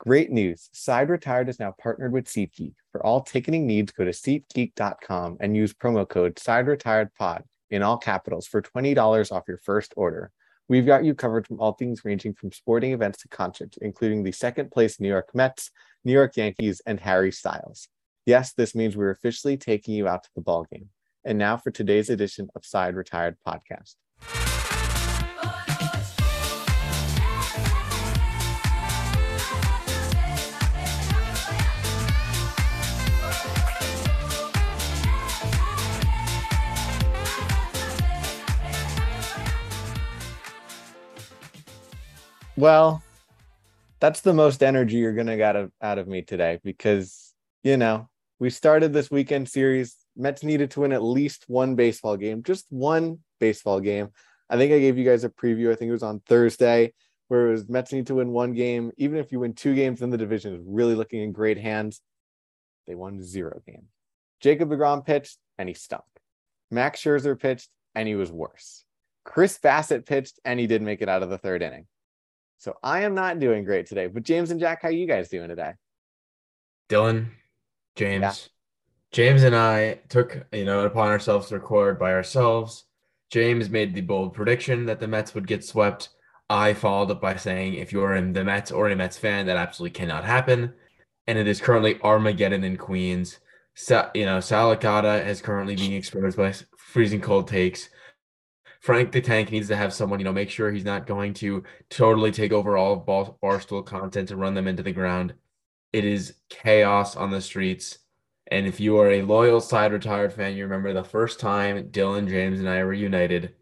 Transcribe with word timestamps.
Great 0.00 0.30
news. 0.30 0.70
Side 0.72 1.10
Retired 1.10 1.50
is 1.50 1.60
now 1.60 1.74
partnered 1.78 2.12
with 2.12 2.24
SeatGeek. 2.24 2.72
For 2.90 3.04
all 3.04 3.20
ticketing 3.20 3.66
needs, 3.66 3.92
go 3.92 4.02
to 4.02 4.12
SeatGeek.com 4.12 5.36
and 5.40 5.54
use 5.54 5.74
promo 5.74 6.08
code 6.08 6.38
Side 6.38 6.68
Retired 6.68 7.14
Pod 7.18 7.44
in 7.68 7.82
all 7.82 7.98
capitals 7.98 8.46
for 8.46 8.62
$20 8.62 9.30
off 9.30 9.44
your 9.46 9.58
first 9.58 9.92
order. 9.98 10.32
We've 10.68 10.86
got 10.86 11.04
you 11.04 11.14
covered 11.14 11.46
from 11.46 11.60
all 11.60 11.72
things 11.72 12.02
ranging 12.02 12.32
from 12.32 12.50
sporting 12.50 12.92
events 12.92 13.18
to 13.18 13.28
concerts, 13.28 13.76
including 13.82 14.22
the 14.22 14.32
second 14.32 14.70
place 14.70 15.00
New 15.00 15.08
York 15.08 15.28
Mets, 15.34 15.70
New 16.02 16.12
York 16.12 16.34
Yankees, 16.34 16.80
and 16.86 16.98
Harry 16.98 17.30
Styles. 17.30 17.88
Yes, 18.24 18.54
this 18.54 18.74
means 18.74 18.96
we're 18.96 19.10
officially 19.10 19.58
taking 19.58 19.92
you 19.92 20.08
out 20.08 20.22
to 20.22 20.30
the 20.34 20.40
ball 20.40 20.66
game. 20.72 20.88
And 21.26 21.36
now 21.36 21.58
for 21.58 21.70
today's 21.70 22.08
edition 22.08 22.48
of 22.56 22.64
Side 22.64 22.94
Retired 22.94 23.36
Podcast. 23.46 23.96
Well, 42.60 43.02
that's 44.00 44.20
the 44.20 44.34
most 44.34 44.62
energy 44.62 44.98
you're 44.98 45.14
gonna 45.14 45.38
get 45.38 45.56
out 45.80 45.98
of, 45.98 46.06
me 46.06 46.20
today 46.20 46.60
because 46.62 47.32
you 47.64 47.78
know 47.78 48.10
we 48.38 48.50
started 48.50 48.92
this 48.92 49.10
weekend 49.10 49.48
series. 49.48 49.96
Mets 50.14 50.42
needed 50.42 50.70
to 50.72 50.80
win 50.80 50.92
at 50.92 51.02
least 51.02 51.46
one 51.48 51.74
baseball 51.74 52.18
game, 52.18 52.42
just 52.42 52.66
one 52.68 53.20
baseball 53.38 53.80
game. 53.80 54.10
I 54.50 54.58
think 54.58 54.74
I 54.74 54.78
gave 54.78 54.98
you 54.98 55.06
guys 55.06 55.24
a 55.24 55.30
preview. 55.30 55.72
I 55.72 55.74
think 55.74 55.88
it 55.88 55.92
was 55.92 56.02
on 56.02 56.20
Thursday 56.20 56.92
where 57.28 57.48
it 57.48 57.52
was 57.52 57.66
Mets 57.66 57.94
need 57.94 58.08
to 58.08 58.16
win 58.16 58.28
one 58.28 58.52
game. 58.52 58.92
Even 58.98 59.16
if 59.16 59.32
you 59.32 59.40
win 59.40 59.54
two 59.54 59.74
games 59.74 60.02
in 60.02 60.10
the 60.10 60.18
division, 60.18 60.52
is 60.52 60.60
really 60.62 60.94
looking 60.94 61.22
in 61.22 61.32
great 61.32 61.56
hands. 61.56 62.02
They 62.86 62.94
won 62.94 63.22
zero 63.22 63.62
games. 63.66 63.88
Jacob 64.38 64.68
DeGrom 64.68 65.06
pitched 65.06 65.38
and 65.56 65.66
he 65.66 65.74
stunk. 65.74 66.04
Max 66.70 67.00
Scherzer 67.00 67.40
pitched 67.40 67.70
and 67.94 68.06
he 68.06 68.16
was 68.16 68.30
worse. 68.30 68.84
Chris 69.24 69.58
Bassitt 69.58 70.04
pitched 70.04 70.38
and 70.44 70.60
he 70.60 70.66
did 70.66 70.82
make 70.82 71.00
it 71.00 71.08
out 71.08 71.22
of 71.22 71.30
the 71.30 71.38
third 71.38 71.62
inning. 71.62 71.86
So 72.60 72.76
I 72.82 73.00
am 73.04 73.14
not 73.14 73.40
doing 73.40 73.64
great 73.64 73.86
today. 73.86 74.06
But 74.06 74.22
James 74.22 74.50
and 74.50 74.60
Jack, 74.60 74.82
how 74.82 74.88
are 74.88 74.92
you 74.92 75.06
guys 75.06 75.30
doing 75.30 75.48
today? 75.48 75.72
Dylan, 76.90 77.28
James, 77.96 78.20
yeah. 78.20 78.34
James 79.12 79.44
and 79.44 79.56
I 79.56 80.00
took, 80.10 80.46
you 80.52 80.66
know, 80.66 80.84
upon 80.84 81.08
ourselves 81.08 81.48
to 81.48 81.54
record 81.54 81.98
by 81.98 82.12
ourselves. 82.12 82.84
James 83.30 83.70
made 83.70 83.94
the 83.94 84.02
bold 84.02 84.34
prediction 84.34 84.84
that 84.86 85.00
the 85.00 85.08
Mets 85.08 85.34
would 85.34 85.46
get 85.46 85.64
swept. 85.64 86.10
I 86.50 86.74
followed 86.74 87.10
up 87.10 87.20
by 87.22 87.36
saying, 87.36 87.74
if 87.74 87.92
you're 87.92 88.14
in 88.14 88.34
the 88.34 88.44
Mets 88.44 88.70
or 88.70 88.90
a 88.90 88.96
Mets 88.96 89.16
fan, 89.16 89.46
that 89.46 89.56
absolutely 89.56 89.98
cannot 89.98 90.24
happen. 90.24 90.74
And 91.26 91.38
it 91.38 91.48
is 91.48 91.62
currently 91.62 91.98
Armageddon 92.02 92.62
in 92.62 92.76
Queens. 92.76 93.38
Sa- 93.74 94.10
you 94.14 94.26
know, 94.26 94.40
Sal 94.40 94.76
Licata 94.76 95.26
is 95.26 95.40
currently 95.40 95.76
being 95.76 95.94
exposed 95.94 96.36
by 96.36 96.52
freezing 96.76 97.22
cold 97.22 97.48
takes. 97.48 97.88
Frank 98.80 99.12
the 99.12 99.20
Tank 99.20 99.52
needs 99.52 99.68
to 99.68 99.76
have 99.76 99.92
someone, 99.92 100.20
you 100.20 100.24
know, 100.24 100.32
make 100.32 100.48
sure 100.48 100.72
he's 100.72 100.84
not 100.84 101.06
going 101.06 101.34
to 101.34 101.62
totally 101.90 102.32
take 102.32 102.50
over 102.50 102.76
all 102.78 102.94
of 102.94 103.06
bar- 103.06 103.34
Barstool 103.42 103.84
content 103.84 104.30
and 104.30 104.40
run 104.40 104.54
them 104.54 104.66
into 104.66 104.82
the 104.82 104.92
ground. 104.92 105.34
It 105.92 106.04
is 106.04 106.34
chaos 106.48 107.14
on 107.14 107.30
the 107.30 107.42
streets. 107.42 107.98
And 108.50 108.66
if 108.66 108.80
you 108.80 108.98
are 108.98 109.10
a 109.10 109.22
loyal 109.22 109.60
side 109.60 109.92
retired 109.92 110.32
fan, 110.32 110.56
you 110.56 110.64
remember 110.64 110.92
the 110.92 111.04
first 111.04 111.38
time 111.38 111.90
Dylan, 111.90 112.28
James, 112.28 112.58
and 112.58 112.68
I 112.68 112.82
were 112.82 112.94
united. 112.94 113.54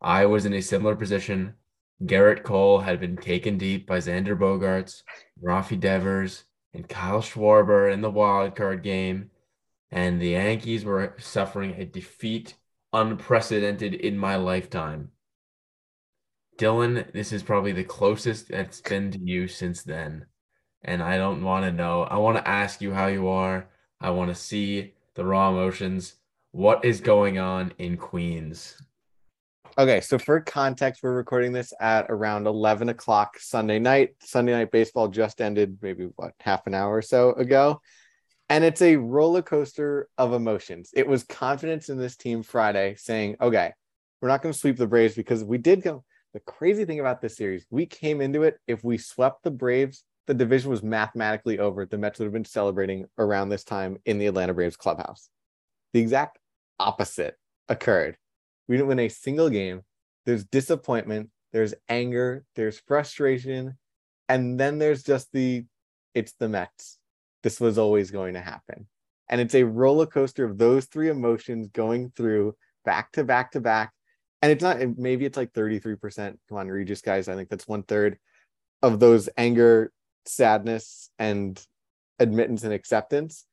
I 0.00 0.26
was 0.26 0.46
in 0.46 0.54
a 0.54 0.62
similar 0.62 0.94
position. 0.94 1.54
Gerrit 2.04 2.44
Cole 2.44 2.78
had 2.78 3.00
been 3.00 3.16
taken 3.16 3.58
deep 3.58 3.86
by 3.86 3.98
Xander 3.98 4.38
Bogaerts, 4.38 5.02
Rafi 5.42 5.78
Devers, 5.78 6.44
and 6.72 6.88
Kyle 6.88 7.20
Schwarber 7.20 7.92
in 7.92 8.00
the 8.00 8.10
wild 8.10 8.54
card 8.54 8.82
game. 8.84 9.30
And 9.90 10.20
the 10.20 10.30
Yankees 10.30 10.84
were 10.84 11.16
suffering 11.18 11.74
a 11.76 11.84
defeat 11.84 12.54
unprecedented 12.92 13.94
in 13.94 14.18
my 14.18 14.36
lifetime. 14.36 15.10
Dylan, 16.58 17.10
this 17.12 17.32
is 17.32 17.42
probably 17.42 17.72
the 17.72 17.84
closest 17.84 18.48
that's 18.48 18.80
been 18.80 19.10
to 19.12 19.18
you 19.18 19.48
since 19.48 19.82
then. 19.82 20.26
And 20.82 21.02
I 21.02 21.16
don't 21.16 21.42
want 21.42 21.64
to 21.64 21.72
know. 21.72 22.02
I 22.02 22.18
want 22.18 22.36
to 22.38 22.48
ask 22.48 22.80
you 22.80 22.92
how 22.92 23.06
you 23.06 23.28
are. 23.28 23.68
I 24.00 24.10
want 24.10 24.30
to 24.30 24.34
see 24.34 24.94
the 25.14 25.24
raw 25.24 25.50
emotions. 25.50 26.14
What 26.52 26.84
is 26.84 27.00
going 27.00 27.38
on 27.38 27.72
in 27.78 27.96
Queens? 27.96 28.76
Okay, 29.78 30.00
so 30.00 30.18
for 30.18 30.40
context, 30.40 31.02
we're 31.02 31.14
recording 31.14 31.52
this 31.52 31.72
at 31.80 32.06
around 32.10 32.46
11 32.46 32.88
o'clock 32.88 33.38
Sunday 33.38 33.78
night. 33.78 34.10
Sunday 34.20 34.52
night 34.52 34.70
baseball 34.70 35.08
just 35.08 35.40
ended, 35.40 35.78
maybe 35.80 36.08
what, 36.16 36.32
half 36.40 36.66
an 36.66 36.74
hour 36.74 36.94
or 36.94 37.02
so 37.02 37.32
ago. 37.32 37.80
And 38.50 38.64
it's 38.64 38.82
a 38.82 38.96
roller 38.96 39.42
coaster 39.42 40.08
of 40.18 40.32
emotions. 40.32 40.90
It 40.92 41.06
was 41.06 41.22
confidence 41.22 41.88
in 41.88 41.98
this 41.98 42.16
team 42.16 42.42
Friday 42.42 42.96
saying, 42.98 43.36
okay, 43.40 43.72
we're 44.20 44.28
not 44.28 44.42
going 44.42 44.52
to 44.52 44.58
sweep 44.58 44.76
the 44.76 44.88
Braves 44.88 45.14
because 45.14 45.44
we 45.44 45.56
did 45.56 45.82
go. 45.82 46.02
The 46.34 46.40
crazy 46.40 46.84
thing 46.84 46.98
about 46.98 47.20
this 47.20 47.36
series, 47.36 47.64
we 47.70 47.86
came 47.86 48.20
into 48.20 48.42
it. 48.42 48.58
If 48.66 48.82
we 48.82 48.98
swept 48.98 49.44
the 49.44 49.52
Braves, 49.52 50.02
the 50.26 50.34
division 50.34 50.68
was 50.68 50.82
mathematically 50.82 51.60
over. 51.60 51.86
The 51.86 51.96
Mets 51.96 52.18
would 52.18 52.24
have 52.24 52.32
been 52.32 52.44
celebrating 52.44 53.06
around 53.18 53.50
this 53.50 53.62
time 53.62 53.98
in 54.04 54.18
the 54.18 54.26
Atlanta 54.26 54.52
Braves 54.52 54.76
clubhouse. 54.76 55.30
The 55.92 56.00
exact 56.00 56.38
opposite 56.80 57.36
occurred. 57.68 58.16
We 58.66 58.76
didn't 58.76 58.88
win 58.88 58.98
a 58.98 59.08
single 59.08 59.48
game. 59.48 59.82
There's 60.26 60.44
disappointment, 60.44 61.30
there's 61.52 61.74
anger, 61.88 62.44
there's 62.56 62.80
frustration, 62.80 63.78
and 64.28 64.58
then 64.58 64.78
there's 64.78 65.04
just 65.04 65.28
the 65.32 65.66
it's 66.14 66.32
the 66.32 66.48
Mets 66.48 66.99
this 67.42 67.60
was 67.60 67.78
always 67.78 68.10
going 68.10 68.34
to 68.34 68.40
happen. 68.40 68.86
And 69.28 69.40
it's 69.40 69.54
a 69.54 69.64
roller 69.64 70.06
coaster 70.06 70.44
of 70.44 70.58
those 70.58 70.86
three 70.86 71.08
emotions 71.08 71.68
going 71.68 72.12
through 72.16 72.56
back 72.84 73.12
to 73.12 73.24
back 73.24 73.52
to 73.52 73.60
back. 73.60 73.92
And 74.42 74.50
it's 74.50 74.62
not, 74.62 74.78
maybe 74.98 75.24
it's 75.24 75.36
like 75.36 75.52
33%. 75.52 76.36
Come 76.48 76.58
on, 76.58 76.68
Regis 76.68 77.02
guys. 77.02 77.28
I 77.28 77.34
think 77.34 77.48
that's 77.48 77.68
one 77.68 77.82
third 77.82 78.18
of 78.82 78.98
those 78.98 79.28
anger, 79.36 79.92
sadness, 80.26 81.10
and 81.18 81.62
admittance 82.18 82.64
and 82.64 82.72
acceptance. 82.72 83.46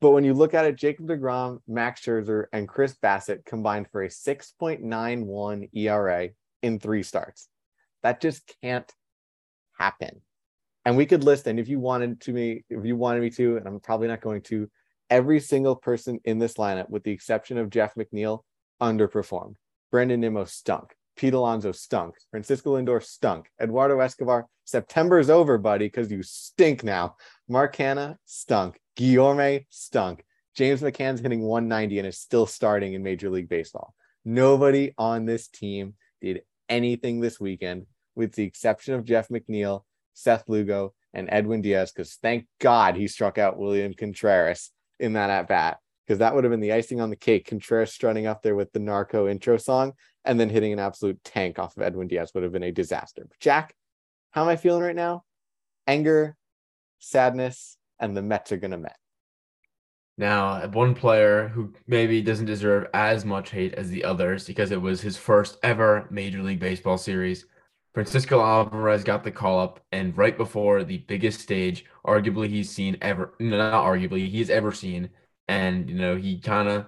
But 0.00 0.10
when 0.10 0.24
you 0.24 0.34
look 0.34 0.54
at 0.54 0.64
it, 0.64 0.76
Jacob 0.76 1.06
DeGrom, 1.06 1.60
Max 1.68 2.02
Scherzer, 2.02 2.46
and 2.52 2.68
Chris 2.68 2.94
Bassitt 3.02 3.44
combined 3.44 3.86
for 3.90 4.02
a 4.02 4.08
6.91 4.08 5.68
ERA 5.74 6.28
in 6.62 6.78
three 6.78 7.02
starts. 7.02 7.48
That 8.02 8.20
just 8.20 8.54
can't 8.60 8.90
happen 9.78 10.20
and 10.84 10.96
we 10.96 11.06
could 11.06 11.24
list 11.24 11.46
and 11.46 11.58
if 11.58 11.68
you 11.68 11.78
wanted 11.78 12.20
to 12.20 12.32
me 12.32 12.64
if 12.68 12.84
you 12.84 12.96
wanted 12.96 13.20
me 13.20 13.30
to 13.30 13.56
and 13.56 13.66
i'm 13.66 13.80
probably 13.80 14.08
not 14.08 14.20
going 14.20 14.42
to 14.42 14.70
every 15.10 15.40
single 15.40 15.76
person 15.76 16.18
in 16.24 16.38
this 16.38 16.54
lineup 16.54 16.88
with 16.90 17.02
the 17.04 17.10
exception 17.10 17.58
of 17.58 17.70
jeff 17.70 17.94
mcneil 17.94 18.40
underperformed. 18.80 19.54
Brandon 19.90 20.20
nimmo 20.20 20.44
stunk. 20.44 20.94
Pete 21.16 21.34
alonso 21.34 21.72
stunk. 21.72 22.16
Francisco 22.30 22.76
lindor 22.76 23.02
stunk. 23.02 23.46
Eduardo 23.60 24.00
escobar 24.00 24.46
september 24.64 25.18
is 25.18 25.30
over 25.30 25.58
buddy 25.58 25.86
because 25.86 26.10
you 26.10 26.22
stink 26.22 26.82
now. 26.82 27.16
Mark 27.48 27.76
Canha 27.76 28.16
stunk. 28.24 28.78
Guillorme 28.96 29.66
stunk. 29.70 30.24
James 30.56 30.82
mccann's 30.82 31.20
hitting 31.20 31.42
190 31.42 31.98
and 31.98 32.08
is 32.08 32.18
still 32.18 32.46
starting 32.46 32.94
in 32.94 33.02
major 33.02 33.30
league 33.30 33.48
baseball. 33.48 33.94
Nobody 34.24 34.92
on 34.96 35.24
this 35.24 35.48
team 35.48 35.94
did 36.20 36.42
anything 36.68 37.20
this 37.20 37.38
weekend 37.38 37.86
with 38.14 38.32
the 38.32 38.44
exception 38.44 38.94
of 38.94 39.04
jeff 39.04 39.28
mcneil 39.28 39.82
Seth 40.14 40.48
Lugo, 40.48 40.94
and 41.12 41.28
Edwin 41.30 41.60
Diaz, 41.60 41.92
because 41.92 42.14
thank 42.14 42.46
God 42.60 42.96
he 42.96 43.06
struck 43.06 43.38
out 43.38 43.58
William 43.58 43.94
Contreras 43.94 44.70
in 44.98 45.12
that 45.12 45.30
at 45.30 45.48
bat, 45.48 45.78
because 46.06 46.18
that 46.18 46.34
would 46.34 46.44
have 46.44 46.50
been 46.50 46.60
the 46.60 46.72
icing 46.72 47.00
on 47.00 47.10
the 47.10 47.16
cake. 47.16 47.46
Contreras 47.46 47.92
strutting 47.92 48.26
up 48.26 48.42
there 48.42 48.56
with 48.56 48.72
the 48.72 48.80
narco 48.80 49.28
intro 49.28 49.56
song 49.56 49.92
and 50.24 50.38
then 50.40 50.48
hitting 50.48 50.72
an 50.72 50.78
absolute 50.78 51.22
tank 51.22 51.58
off 51.58 51.76
of 51.76 51.82
Edwin 51.82 52.08
Diaz 52.08 52.32
would 52.34 52.42
have 52.42 52.52
been 52.52 52.62
a 52.62 52.72
disaster. 52.72 53.26
But 53.28 53.38
Jack, 53.38 53.74
how 54.30 54.42
am 54.42 54.48
I 54.48 54.56
feeling 54.56 54.82
right 54.82 54.96
now? 54.96 55.24
Anger, 55.86 56.36
sadness, 56.98 57.76
and 58.00 58.16
the 58.16 58.22
Mets 58.22 58.52
are 58.52 58.56
gonna 58.56 58.78
Met. 58.78 58.96
Now, 60.16 60.66
one 60.68 60.94
player 60.94 61.48
who 61.48 61.72
maybe 61.86 62.22
doesn't 62.22 62.46
deserve 62.46 62.86
as 62.94 63.24
much 63.24 63.50
hate 63.50 63.74
as 63.74 63.90
the 63.90 64.04
others 64.04 64.46
because 64.46 64.70
it 64.70 64.80
was 64.80 65.00
his 65.00 65.16
first 65.16 65.58
ever 65.62 66.06
Major 66.10 66.42
League 66.42 66.60
Baseball 66.60 66.98
series 66.98 67.46
Francisco 67.94 68.40
Alvarez 68.40 69.04
got 69.04 69.22
the 69.22 69.30
call 69.30 69.60
up, 69.60 69.80
and 69.92 70.16
right 70.18 70.36
before 70.36 70.82
the 70.82 70.98
biggest 70.98 71.40
stage, 71.40 71.84
arguably 72.04 72.48
he's 72.48 72.68
seen 72.68 72.96
ever, 73.00 73.34
not 73.38 73.84
arguably, 73.84 74.28
he's 74.28 74.50
ever 74.50 74.72
seen. 74.72 75.10
And, 75.48 75.88
you 75.88 75.96
know, 75.96 76.16
he 76.16 76.38
kind 76.40 76.68
of, 76.68 76.86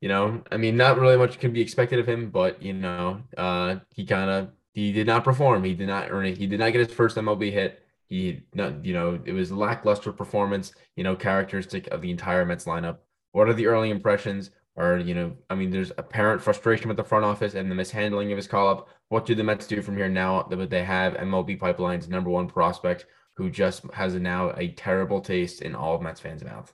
you 0.00 0.08
know, 0.08 0.42
I 0.50 0.56
mean, 0.56 0.76
not 0.76 0.98
really 0.98 1.16
much 1.16 1.38
can 1.38 1.52
be 1.52 1.60
expected 1.60 1.98
of 1.98 2.08
him, 2.08 2.30
but, 2.30 2.62
you 2.62 2.72
know, 2.72 3.22
uh, 3.36 3.76
he 3.94 4.06
kind 4.06 4.30
of, 4.30 4.50
he 4.72 4.92
did 4.92 5.06
not 5.06 5.24
perform. 5.24 5.64
He 5.64 5.74
did 5.74 5.88
not 5.88 6.10
earn 6.10 6.26
it. 6.26 6.38
He 6.38 6.46
did 6.46 6.60
not 6.60 6.72
get 6.72 6.86
his 6.86 6.96
first 6.96 7.16
MLB 7.16 7.52
hit. 7.52 7.82
He, 8.08 8.42
not, 8.54 8.84
you 8.84 8.94
know, 8.94 9.20
it 9.24 9.32
was 9.32 9.52
lackluster 9.52 10.12
performance, 10.12 10.72
you 10.96 11.04
know, 11.04 11.16
characteristic 11.16 11.86
of 11.88 12.00
the 12.00 12.10
entire 12.10 12.44
Mets 12.46 12.64
lineup. 12.64 12.98
What 13.32 13.48
are 13.48 13.54
the 13.54 13.66
early 13.66 13.90
impressions? 13.90 14.50
Or, 14.76 14.98
you 14.98 15.14
know, 15.14 15.32
I 15.48 15.54
mean, 15.54 15.70
there's 15.70 15.90
apparent 15.96 16.42
frustration 16.42 16.88
with 16.88 16.98
the 16.98 17.04
front 17.04 17.24
office 17.24 17.54
and 17.54 17.70
the 17.70 17.74
mishandling 17.74 18.30
of 18.30 18.36
his 18.36 18.46
call 18.46 18.68
up. 18.68 18.88
What 19.08 19.24
do 19.24 19.34
the 19.34 19.42
Mets 19.42 19.66
do 19.66 19.80
from 19.80 19.96
here 19.96 20.08
now 20.08 20.42
that 20.42 20.70
they 20.70 20.84
have 20.84 21.14
MLB 21.14 21.58
Pipeline's 21.58 22.08
number 22.08 22.28
one 22.28 22.46
prospect 22.46 23.06
who 23.36 23.50
just 23.50 23.84
has 23.92 24.14
now 24.14 24.52
a 24.56 24.68
terrible 24.68 25.20
taste 25.20 25.62
in 25.62 25.74
all 25.74 25.94
of 25.94 26.02
Mets 26.02 26.20
fans' 26.20 26.44
mouth. 26.44 26.72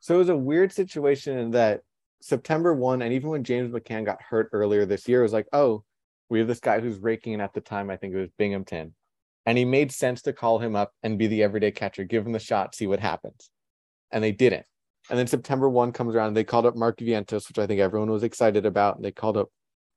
So 0.00 0.14
it 0.14 0.18
was 0.18 0.28
a 0.28 0.36
weird 0.36 0.72
situation 0.72 1.38
in 1.38 1.50
that 1.52 1.82
September 2.20 2.74
1, 2.74 3.02
and 3.02 3.12
even 3.12 3.30
when 3.30 3.44
James 3.44 3.70
McCann 3.70 4.04
got 4.04 4.22
hurt 4.22 4.50
earlier 4.52 4.86
this 4.86 5.08
year, 5.08 5.20
it 5.20 5.24
was 5.24 5.32
like, 5.32 5.48
oh, 5.52 5.84
we 6.28 6.38
have 6.38 6.48
this 6.48 6.60
guy 6.60 6.80
who's 6.80 6.98
raking 6.98 7.32
in 7.32 7.40
at 7.40 7.54
the 7.54 7.60
time, 7.60 7.90
I 7.90 7.96
think 7.96 8.14
it 8.14 8.20
was 8.20 8.30
Binghamton. 8.38 8.94
And 9.46 9.56
he 9.56 9.64
made 9.64 9.92
sense 9.92 10.22
to 10.22 10.32
call 10.32 10.58
him 10.58 10.76
up 10.76 10.92
and 11.02 11.18
be 11.18 11.26
the 11.26 11.42
everyday 11.42 11.70
catcher, 11.70 12.04
give 12.04 12.26
him 12.26 12.32
the 12.32 12.38
shot, 12.38 12.74
see 12.74 12.86
what 12.86 13.00
happens. 13.00 13.50
And 14.10 14.22
they 14.22 14.32
didn't. 14.32 14.66
And 15.10 15.18
then 15.18 15.26
September 15.26 15.68
1 15.68 15.92
comes 15.92 16.14
around, 16.14 16.34
they 16.34 16.44
called 16.44 16.66
up 16.66 16.76
Mark 16.76 16.98
Vientos, 16.98 17.48
which 17.48 17.58
I 17.58 17.66
think 17.66 17.80
everyone 17.80 18.10
was 18.10 18.22
excited 18.22 18.66
about. 18.66 18.96
And 18.96 19.04
they 19.04 19.12
called 19.12 19.36
up, 19.36 19.48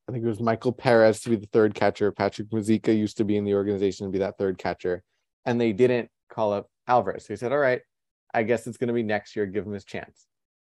I 0.08 0.12
think 0.12 0.24
it 0.24 0.28
was 0.28 0.40
Michael 0.40 0.72
Perez 0.72 1.22
to 1.22 1.30
be 1.30 1.36
the 1.36 1.50
third 1.52 1.74
catcher. 1.74 2.12
Patrick 2.12 2.50
Mazeika 2.50 2.98
used 2.98 3.18
to 3.18 3.26
be 3.26 3.38
in 3.38 3.44
the 3.44 3.54
organization 3.54 4.08
to 4.08 4.12
be 4.12 4.20
that 4.20 4.38
third 4.38 4.58
catcher. 4.58 5.04
And 5.46 5.60
they 5.60 5.74
didn't 5.74 6.10
call 6.30 6.54
up 6.54 6.68
Alvarez. 6.88 7.28
They 7.28 7.36
said, 7.36 7.52
all 7.52 7.58
right, 7.58 7.82
I 8.34 8.44
guess 8.44 8.68
it's 8.68 8.78
going 8.78 8.88
to 8.88 8.94
be 8.94 9.04
next 9.04 9.36
year. 9.36 9.46
Give 9.46 9.66
him 9.66 9.74
his 9.74 9.86
chance. 9.86 10.28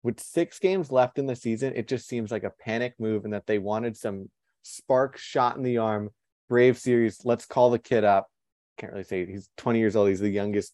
With 0.04 0.20
six 0.20 0.60
games 0.60 0.92
left 0.92 1.18
in 1.18 1.26
the 1.26 1.34
season, 1.34 1.72
it 1.74 1.88
just 1.88 2.06
seems 2.06 2.30
like 2.30 2.44
a 2.44 2.52
panic 2.60 2.94
move 2.98 3.24
and 3.24 3.32
that 3.34 3.46
they 3.46 3.58
wanted 3.58 3.96
some 3.96 4.30
spark 4.62 5.16
shot 5.16 5.56
in 5.56 5.64
the 5.64 5.78
arm, 5.78 6.10
brave 6.48 6.78
series. 6.78 7.24
Let's 7.24 7.46
call 7.46 7.70
the 7.70 7.78
kid 7.78 8.04
up. 8.04 8.28
Can't 8.76 8.92
really 8.92 9.04
say 9.04 9.26
he's 9.26 9.48
20 9.56 9.80
years 9.80 9.96
old. 9.96 10.08
He's 10.08 10.20
the 10.20 10.28
youngest 10.28 10.72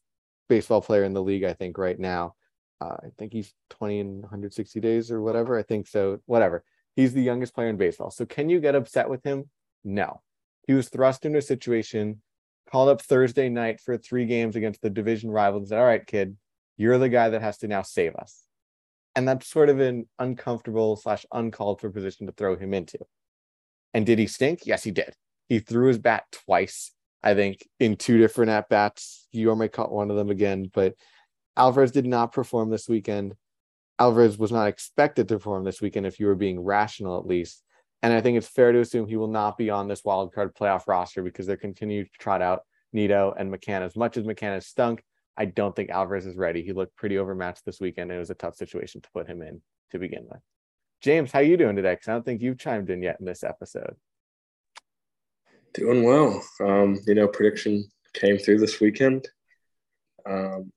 baseball 0.48 0.82
player 0.82 1.04
in 1.04 1.14
the 1.14 1.22
league, 1.22 1.44
I 1.44 1.54
think, 1.54 1.78
right 1.78 1.98
now. 1.98 2.34
Uh, 2.80 2.96
I 3.02 3.08
think 3.18 3.32
he's 3.32 3.52
20 3.70 3.98
in 3.98 4.20
160 4.22 4.80
days 4.80 5.10
or 5.10 5.22
whatever. 5.22 5.58
I 5.58 5.62
think 5.62 5.86
so. 5.86 6.20
Whatever. 6.26 6.64
He's 6.96 7.12
the 7.12 7.22
youngest 7.22 7.54
player 7.54 7.68
in 7.68 7.76
baseball. 7.76 8.10
So 8.10 8.24
can 8.24 8.48
you 8.48 8.60
get 8.60 8.74
upset 8.74 9.08
with 9.08 9.24
him? 9.24 9.50
No. 9.84 10.22
He 10.66 10.72
was 10.72 10.88
thrust 10.88 11.24
into 11.24 11.38
a 11.38 11.42
situation, 11.42 12.22
called 12.70 12.88
up 12.88 13.02
Thursday 13.02 13.48
night 13.48 13.80
for 13.80 13.96
three 13.96 14.26
games 14.26 14.56
against 14.56 14.80
the 14.80 14.90
division 14.90 15.30
rival 15.30 15.58
and 15.60 15.68
said, 15.68 15.78
All 15.78 15.84
right, 15.84 16.06
kid, 16.06 16.36
you're 16.76 16.98
the 16.98 17.08
guy 17.08 17.28
that 17.30 17.42
has 17.42 17.58
to 17.58 17.68
now 17.68 17.82
save 17.82 18.14
us. 18.16 18.44
And 19.16 19.28
that's 19.28 19.48
sort 19.48 19.68
of 19.68 19.80
an 19.80 20.08
uncomfortable 20.18 20.96
slash 20.96 21.24
uncalled 21.32 21.80
for 21.80 21.90
position 21.90 22.26
to 22.26 22.32
throw 22.32 22.56
him 22.56 22.74
into. 22.74 22.98
And 23.92 24.04
did 24.04 24.18
he 24.18 24.26
stink? 24.26 24.60
Yes, 24.64 24.82
he 24.82 24.90
did. 24.90 25.14
He 25.48 25.60
threw 25.60 25.88
his 25.88 25.98
bat 25.98 26.24
twice, 26.32 26.92
I 27.22 27.34
think, 27.34 27.68
in 27.78 27.96
two 27.96 28.18
different 28.18 28.50
at 28.50 28.68
bats. 28.68 29.28
Yorme 29.32 29.70
caught 29.70 29.92
one 29.92 30.10
of 30.10 30.16
them 30.16 30.30
again, 30.30 30.70
but 30.72 30.94
Alvarez 31.56 31.92
did 31.92 32.06
not 32.06 32.32
perform 32.32 32.70
this 32.70 32.88
weekend. 32.88 33.34
Alvarez 33.98 34.38
was 34.38 34.52
not 34.52 34.66
expected 34.66 35.28
to 35.28 35.36
perform 35.36 35.64
this 35.64 35.80
weekend 35.80 36.06
if 36.06 36.18
you 36.18 36.26
were 36.26 36.34
being 36.34 36.60
rational 36.60 37.18
at 37.18 37.26
least. 37.26 37.62
And 38.02 38.12
I 38.12 38.20
think 38.20 38.36
it's 38.36 38.48
fair 38.48 38.72
to 38.72 38.80
assume 38.80 39.06
he 39.06 39.16
will 39.16 39.28
not 39.28 39.56
be 39.56 39.70
on 39.70 39.88
this 39.88 40.02
wildcard 40.02 40.54
playoff 40.54 40.86
roster 40.86 41.22
because 41.22 41.46
they're 41.46 41.56
continuing 41.56 42.04
to 42.04 42.10
trot 42.18 42.42
out 42.42 42.62
Nido 42.92 43.34
and 43.38 43.52
McCann. 43.52 43.82
As 43.82 43.96
much 43.96 44.16
as 44.16 44.24
McCann 44.24 44.52
has 44.52 44.66
stunk, 44.66 45.02
I 45.36 45.46
don't 45.46 45.74
think 45.74 45.90
Alvarez 45.90 46.26
is 46.26 46.36
ready. 46.36 46.62
He 46.62 46.72
looked 46.72 46.96
pretty 46.96 47.18
overmatched 47.18 47.64
this 47.64 47.80
weekend. 47.80 48.10
And 48.10 48.16
it 48.16 48.20
was 48.20 48.30
a 48.30 48.34
tough 48.34 48.56
situation 48.56 49.00
to 49.00 49.10
put 49.12 49.26
him 49.26 49.40
in 49.40 49.62
to 49.92 49.98
begin 49.98 50.26
with. 50.30 50.40
James, 51.00 51.32
how 51.32 51.38
are 51.38 51.44
you 51.44 51.56
doing 51.56 51.76
today? 51.76 51.94
Because 51.94 52.08
I 52.08 52.12
don't 52.12 52.24
think 52.24 52.42
you've 52.42 52.58
chimed 52.58 52.90
in 52.90 53.02
yet 53.02 53.16
in 53.20 53.26
this 53.26 53.42
episode. 53.42 53.94
Doing 55.72 56.04
well. 56.04 56.42
Um, 56.60 57.00
you 57.06 57.14
know, 57.14 57.26
prediction 57.26 57.84
came 58.12 58.38
through 58.38 58.58
this 58.58 58.80
weekend. 58.80 59.28
Um, 60.28 60.72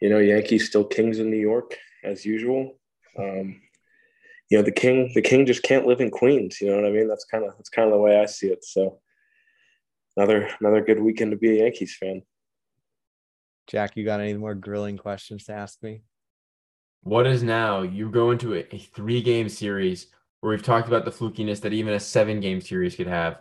you 0.00 0.08
know, 0.08 0.18
Yankees 0.18 0.66
still 0.66 0.84
kings 0.84 1.18
in 1.18 1.30
New 1.30 1.38
York 1.38 1.76
as 2.02 2.24
usual. 2.24 2.78
Um, 3.18 3.60
you 4.50 4.58
know, 4.58 4.62
the 4.64 4.72
king, 4.72 5.10
the 5.14 5.22
king 5.22 5.46
just 5.46 5.62
can't 5.62 5.86
live 5.86 6.00
in 6.00 6.10
Queens. 6.10 6.60
You 6.60 6.70
know 6.70 6.76
what 6.76 6.86
I 6.86 6.90
mean? 6.90 7.08
That's 7.08 7.24
kind 7.24 7.44
of 7.44 7.56
that's 7.56 7.70
kind 7.70 7.88
of 7.88 7.94
the 7.94 8.00
way 8.00 8.20
I 8.20 8.26
see 8.26 8.48
it. 8.48 8.64
So, 8.64 9.00
another 10.16 10.50
another 10.60 10.82
good 10.82 11.00
weekend 11.00 11.30
to 11.30 11.36
be 11.36 11.58
a 11.58 11.64
Yankees 11.64 11.96
fan. 11.96 12.22
Jack, 13.66 13.96
you 13.96 14.04
got 14.04 14.20
any 14.20 14.34
more 14.34 14.54
grilling 14.54 14.98
questions 14.98 15.44
to 15.44 15.52
ask 15.54 15.82
me? 15.82 16.02
What 17.02 17.26
is 17.26 17.42
now? 17.42 17.82
You 17.82 18.10
go 18.10 18.30
into 18.30 18.54
a, 18.54 18.66
a 18.74 18.78
three 18.78 19.22
game 19.22 19.48
series 19.48 20.08
where 20.40 20.50
we've 20.50 20.62
talked 20.62 20.88
about 20.88 21.04
the 21.04 21.10
flukiness 21.10 21.60
that 21.62 21.72
even 21.72 21.94
a 21.94 22.00
seven 22.00 22.40
game 22.40 22.60
series 22.60 22.96
could 22.96 23.06
have. 23.06 23.40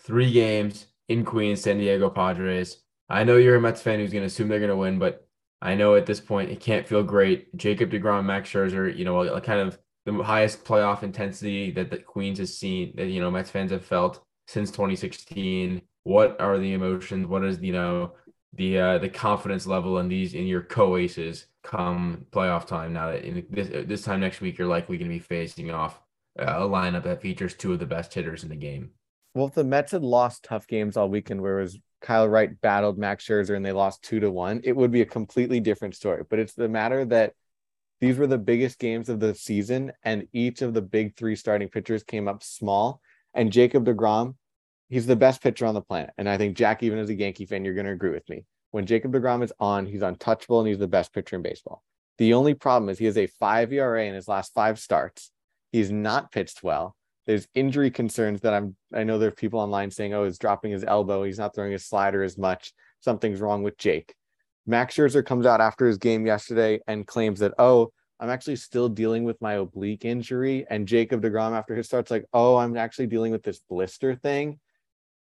Three 0.00 0.32
games 0.32 0.86
in 1.08 1.24
Queens, 1.24 1.60
San 1.60 1.78
Diego 1.78 2.10
Padres. 2.10 2.78
I 3.08 3.24
know 3.24 3.36
you're 3.36 3.56
a 3.56 3.60
Mets 3.60 3.82
fan 3.82 3.98
who's 3.98 4.12
going 4.12 4.22
to 4.22 4.26
assume 4.26 4.48
they're 4.48 4.58
going 4.58 4.70
to 4.70 4.76
win, 4.76 4.98
but 4.98 5.28
I 5.62 5.74
know 5.74 5.94
at 5.94 6.06
this 6.06 6.20
point 6.20 6.50
it 6.50 6.60
can't 6.60 6.86
feel 6.86 7.02
great. 7.02 7.54
Jacob 7.56 7.90
DeGrom, 7.90 8.24
Max 8.24 8.48
Scherzer, 8.48 8.94
you 8.96 9.04
know, 9.04 9.38
kind 9.40 9.60
of 9.60 9.78
the 10.06 10.14
highest 10.22 10.64
playoff 10.64 11.02
intensity 11.02 11.70
that 11.72 11.90
the 11.90 11.98
Queens 11.98 12.38
has 12.38 12.56
seen, 12.56 12.94
that, 12.96 13.08
you 13.08 13.20
know, 13.20 13.30
Mets 13.30 13.50
fans 13.50 13.70
have 13.70 13.84
felt 13.84 14.24
since 14.46 14.70
2016. 14.70 15.82
What 16.04 16.40
are 16.40 16.58
the 16.58 16.72
emotions? 16.72 17.26
What 17.26 17.44
is, 17.44 17.60
you 17.60 17.72
know, 17.72 18.12
the 18.54 18.78
uh, 18.78 18.98
the 18.98 19.08
confidence 19.08 19.66
level 19.66 19.98
in 19.98 20.08
these 20.08 20.34
in 20.34 20.46
your 20.46 20.62
co-aces 20.62 21.46
come 21.62 22.26
playoff 22.30 22.66
time. 22.66 22.92
Now 22.92 23.12
that 23.12 23.24
in 23.24 23.46
this 23.50 23.68
this 23.86 24.02
time 24.02 24.20
next 24.20 24.40
week, 24.40 24.58
you're 24.58 24.66
likely 24.66 24.98
going 24.98 25.08
to 25.08 25.14
be 25.14 25.20
facing 25.20 25.70
off 25.70 26.00
uh, 26.38 26.44
a 26.44 26.68
lineup 26.68 27.04
that 27.04 27.22
features 27.22 27.54
two 27.54 27.72
of 27.72 27.78
the 27.78 27.86
best 27.86 28.12
hitters 28.12 28.42
in 28.42 28.48
the 28.48 28.56
game. 28.56 28.90
Well, 29.34 29.46
if 29.46 29.54
the 29.54 29.64
Mets 29.64 29.92
had 29.92 30.02
lost 30.02 30.44
tough 30.44 30.66
games 30.66 30.96
all 30.96 31.08
weekend, 31.08 31.40
where 31.40 31.60
it 31.60 31.62
was 31.62 31.78
Kyle 32.00 32.28
Wright 32.28 32.60
battled 32.60 32.98
Max 32.98 33.26
Scherzer 33.26 33.56
and 33.56 33.64
they 33.64 33.72
lost 33.72 34.02
two 34.02 34.20
to 34.20 34.30
one, 34.30 34.60
it 34.64 34.76
would 34.76 34.90
be 34.90 35.02
a 35.02 35.06
completely 35.06 35.60
different 35.60 35.94
story. 35.94 36.22
But 36.28 36.38
it's 36.38 36.54
the 36.54 36.68
matter 36.68 37.04
that 37.06 37.34
these 38.00 38.16
were 38.16 38.26
the 38.26 38.38
biggest 38.38 38.78
games 38.78 39.08
of 39.10 39.20
the 39.20 39.34
season, 39.34 39.92
and 40.02 40.26
each 40.32 40.62
of 40.62 40.72
the 40.72 40.80
big 40.80 41.16
three 41.16 41.36
starting 41.36 41.68
pitchers 41.68 42.02
came 42.02 42.28
up 42.28 42.42
small. 42.42 43.00
And 43.34 43.52
Jacob 43.52 43.84
DeGrom 43.84 44.34
he's 44.90 45.06
the 45.06 45.16
best 45.16 45.42
pitcher 45.42 45.64
on 45.64 45.74
the 45.74 45.80
planet. 45.80 46.10
And 46.18 46.28
I 46.28 46.36
think 46.36 46.56
Jack, 46.56 46.82
even 46.82 46.98
as 46.98 47.08
a 47.08 47.14
Yankee 47.14 47.46
fan, 47.46 47.64
you're 47.64 47.74
going 47.74 47.86
to 47.86 47.92
agree 47.92 48.10
with 48.10 48.28
me. 48.28 48.44
When 48.72 48.86
Jacob 48.86 49.12
DeGrom 49.12 49.42
is 49.42 49.52
on, 49.58 49.86
he's 49.86 50.02
untouchable 50.02 50.58
and 50.60 50.68
he's 50.68 50.78
the 50.78 50.86
best 50.86 51.14
pitcher 51.14 51.36
in 51.36 51.42
baseball. 51.42 51.82
The 52.18 52.34
only 52.34 52.54
problem 52.54 52.90
is 52.90 52.98
he 52.98 53.06
has 53.06 53.16
a 53.16 53.26
five 53.26 53.72
ERA 53.72 54.04
in 54.04 54.14
his 54.14 54.28
last 54.28 54.52
five 54.52 54.78
starts. 54.78 55.30
He's 55.72 55.90
not 55.90 56.30
pitched 56.30 56.62
well. 56.62 56.96
There's 57.30 57.46
injury 57.54 57.92
concerns 57.92 58.40
that 58.40 58.52
I'm. 58.52 58.74
I 58.92 59.04
know 59.04 59.16
there 59.16 59.28
are 59.28 59.30
people 59.30 59.60
online 59.60 59.92
saying, 59.92 60.12
"Oh, 60.14 60.24
he's 60.24 60.36
dropping 60.36 60.72
his 60.72 60.82
elbow. 60.82 61.22
He's 61.22 61.38
not 61.38 61.54
throwing 61.54 61.70
his 61.70 61.86
slider 61.86 62.24
as 62.24 62.36
much. 62.36 62.72
Something's 62.98 63.40
wrong 63.40 63.62
with 63.62 63.78
Jake." 63.78 64.16
Max 64.66 64.96
Scherzer 64.96 65.24
comes 65.24 65.46
out 65.46 65.60
after 65.60 65.86
his 65.86 65.96
game 65.96 66.26
yesterday 66.26 66.80
and 66.88 67.06
claims 67.06 67.38
that, 67.38 67.54
"Oh, 67.56 67.92
I'm 68.18 68.30
actually 68.30 68.56
still 68.56 68.88
dealing 68.88 69.22
with 69.22 69.40
my 69.40 69.52
oblique 69.52 70.04
injury." 70.04 70.66
And 70.68 70.88
Jacob 70.88 71.22
Degrom 71.22 71.52
after 71.52 71.76
his 71.76 71.86
starts 71.86 72.10
like, 72.10 72.24
"Oh, 72.32 72.56
I'm 72.56 72.76
actually 72.76 73.06
dealing 73.06 73.30
with 73.30 73.44
this 73.44 73.60
blister 73.60 74.16
thing." 74.16 74.58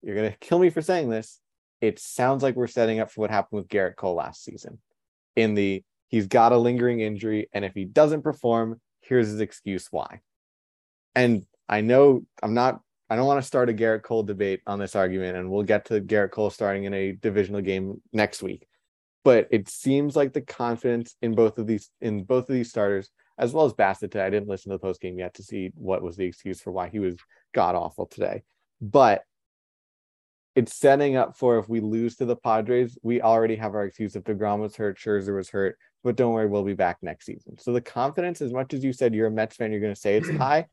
you're 0.03 0.17
to 0.17 0.37
kill 0.39 0.59
me 0.59 0.69
for 0.69 0.83
saying 0.83 1.09
this. 1.09 1.41
It 1.81 1.99
sounds 1.99 2.43
like 2.43 2.57
we're 2.57 2.67
setting 2.67 3.01
up 3.01 3.11
for 3.11 3.23
what 3.23 3.31
happened 3.31 3.63
with 3.63 3.69
Gerrit 3.69 3.97
Cole 3.97 4.17
last 4.17 4.45
season. 4.45 4.81
In 5.35 5.55
the 5.55 5.83
he's 6.09 6.27
got 6.27 6.53
a 6.53 6.59
lingering 6.59 7.01
injury, 7.01 7.49
and 7.55 7.65
if 7.65 7.73
he 7.73 7.87
doesn't 7.87 8.21
perform, 8.21 8.83
here's 9.01 9.29
his 9.29 9.41
excuse 9.41 9.89
why. 9.91 10.21
And 11.15 11.47
I 11.69 11.81
know 11.81 12.23
I'm 12.43 12.55
not, 12.55 12.81
I 13.09 13.17
don't 13.17 13.27
want 13.27 13.41
to 13.41 13.47
start 13.47 13.71
a 13.71 13.73
Gerrit 13.73 14.03
Cole 14.03 14.23
debate 14.23 14.61
on 14.67 14.79
this 14.79 14.97
argument, 14.97 15.37
and 15.37 15.51
we'll 15.51 15.63
get 15.63 15.87
to 15.87 16.01
Gerrit 16.01 16.31
Cole 16.31 16.51
starting 16.51 16.85
in 16.85 16.95
a 16.95 17.13
divisional 17.13 17.61
game 17.61 18.01
next 18.13 18.43
week. 18.43 18.67
But 19.25 19.49
it 19.51 19.69
seems 19.69 20.15
like 20.15 20.33
the 20.33 20.41
confidence 20.41 21.17
in 21.21 21.35
both 21.35 21.59
of 21.59 21.67
these 21.67 21.91
in 22.01 22.25
both 22.25 22.49
of 22.49 22.55
these 22.55 22.71
starters, 22.71 23.11
as 23.39 23.53
well 23.53 23.65
as 23.65 23.75
Bassitt. 23.75 24.15
I 24.17 24.31
didn't 24.31 24.49
listen 24.49 24.71
to 24.71 24.77
the 24.77 24.83
post 24.83 25.01
game 25.01 25.19
yet 25.19 25.35
to 25.35 25.43
see 25.43 25.73
what 25.75 26.03
was 26.03 26.17
the 26.17 26.25
excuse 26.25 26.61
for 26.61 26.71
why 26.71 26.89
he 26.89 27.01
was 27.01 27.17
god 27.53 27.75
awful 27.75 28.07
today. 28.07 28.43
But 28.81 29.23
it's 30.57 30.75
setting 30.75 31.17
up 31.17 31.37
for 31.37 31.59
if 31.59 31.69
we 31.69 31.81
lose 31.81 32.17
to 32.17 32.25
the 32.25 32.35
Padres, 32.35 32.99
we 33.03 33.21
already 33.21 33.57
have 33.57 33.75
our 33.75 33.85
excuse. 33.85 34.17
If 34.17 34.25
DeGrom 34.25 34.61
was 34.61 34.75
hurt, 34.75 34.99
Scherzer 34.99 35.37
was 35.37 35.51
hurt, 35.51 35.77
but 36.03 36.17
don't 36.17 36.33
worry, 36.33 36.47
we'll 36.47 36.65
be 36.65 36.73
back 36.73 36.97
next 37.03 37.27
season. 37.27 37.59
So 37.59 37.75
the 37.75 37.83
confidence, 37.83 38.41
as 38.41 38.55
much 38.55 38.73
as 38.73 38.83
you 38.83 38.95
said 38.95 39.15
you're 39.15 39.27
a 39.27 39.31
Mets 39.31 39.57
fan, 39.57 39.71
you're 39.71 39.83
going 39.83 39.95
to 39.95 40.01
say 40.01 40.17
it's 40.17 40.31
high. 40.39 40.67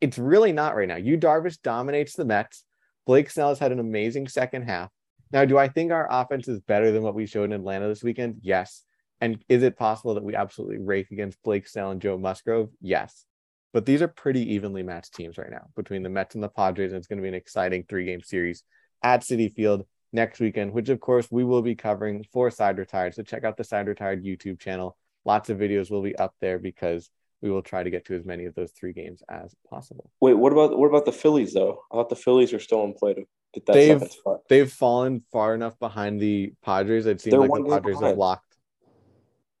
It's 0.00 0.18
really 0.18 0.52
not 0.52 0.76
right 0.76 0.88
now. 0.88 0.96
Yu 0.96 1.16
Darvish 1.16 1.60
dominates 1.62 2.14
the 2.14 2.24
Mets. 2.24 2.64
Blake 3.06 3.30
Snell 3.30 3.50
has 3.50 3.58
had 3.58 3.72
an 3.72 3.78
amazing 3.78 4.28
second 4.28 4.62
half. 4.62 4.90
Now, 5.32 5.44
do 5.44 5.58
I 5.58 5.68
think 5.68 5.92
our 5.92 6.06
offense 6.10 6.48
is 6.48 6.60
better 6.60 6.92
than 6.92 7.02
what 7.02 7.14
we 7.14 7.26
showed 7.26 7.44
in 7.44 7.52
Atlanta 7.52 7.88
this 7.88 8.02
weekend? 8.02 8.38
Yes. 8.42 8.82
And 9.20 9.42
is 9.48 9.62
it 9.62 9.76
possible 9.76 10.14
that 10.14 10.24
we 10.24 10.34
absolutely 10.34 10.78
rake 10.78 11.10
against 11.10 11.42
Blake 11.42 11.66
Snell 11.66 11.90
and 11.90 12.00
Joe 12.00 12.18
Musgrove? 12.18 12.68
Yes. 12.80 13.24
But 13.72 13.86
these 13.86 14.02
are 14.02 14.08
pretty 14.08 14.54
evenly 14.54 14.82
matched 14.82 15.14
teams 15.14 15.38
right 15.38 15.50
now 15.50 15.66
between 15.74 16.02
the 16.02 16.08
Mets 16.08 16.34
and 16.34 16.44
the 16.44 16.48
Padres. 16.48 16.92
And 16.92 16.98
it's 16.98 17.06
going 17.06 17.18
to 17.18 17.22
be 17.22 17.28
an 17.28 17.34
exciting 17.34 17.84
three 17.88 18.04
game 18.04 18.22
series 18.22 18.62
at 19.02 19.22
Citi 19.22 19.52
Field 19.52 19.84
next 20.12 20.40
weekend, 20.40 20.72
which 20.72 20.88
of 20.88 21.00
course 21.00 21.28
we 21.30 21.44
will 21.44 21.62
be 21.62 21.74
covering 21.74 22.24
for 22.32 22.50
Side 22.50 22.78
Retired. 22.78 23.14
So 23.14 23.22
check 23.22 23.44
out 23.44 23.56
the 23.56 23.64
Side 23.64 23.88
Retired 23.88 24.24
YouTube 24.24 24.60
channel. 24.60 24.96
Lots 25.24 25.50
of 25.50 25.58
videos 25.58 25.90
will 25.90 26.02
be 26.02 26.16
up 26.16 26.34
there 26.40 26.58
because 26.58 27.10
we 27.42 27.50
will 27.50 27.62
try 27.62 27.82
to 27.82 27.90
get 27.90 28.06
to 28.06 28.14
as 28.14 28.24
many 28.24 28.44
of 28.46 28.54
those 28.54 28.72
three 28.72 28.92
games 28.92 29.22
as 29.28 29.54
possible. 29.68 30.10
Wait, 30.20 30.34
what 30.34 30.52
about 30.52 30.78
what 30.78 30.88
about 30.88 31.04
the 31.04 31.12
Phillies 31.12 31.52
though? 31.52 31.82
I 31.92 31.96
thought 31.96 32.08
the 32.08 32.16
Phillies 32.16 32.52
are 32.52 32.60
still 32.60 32.84
in 32.84 32.94
play 32.94 33.14
to 33.14 33.24
get 33.52 33.66
that 33.66 33.72
they've, 33.74 34.10
spot. 34.10 34.40
They've 34.48 34.70
fallen 34.70 35.22
far 35.32 35.54
enough 35.54 35.78
behind 35.78 36.20
the 36.20 36.52
Padres. 36.64 37.06
It 37.06 37.20
seems 37.20 37.34
like 37.34 37.50
the 37.50 37.68
Padres 37.68 38.00
have 38.00 38.16
locked. 38.16 38.56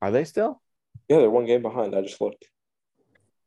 Are 0.00 0.10
they 0.10 0.24
still? 0.24 0.60
Yeah, 1.08 1.18
they're 1.18 1.30
one 1.30 1.46
game 1.46 1.62
behind. 1.62 1.94
I 1.94 2.02
just 2.02 2.20
looked. 2.20 2.46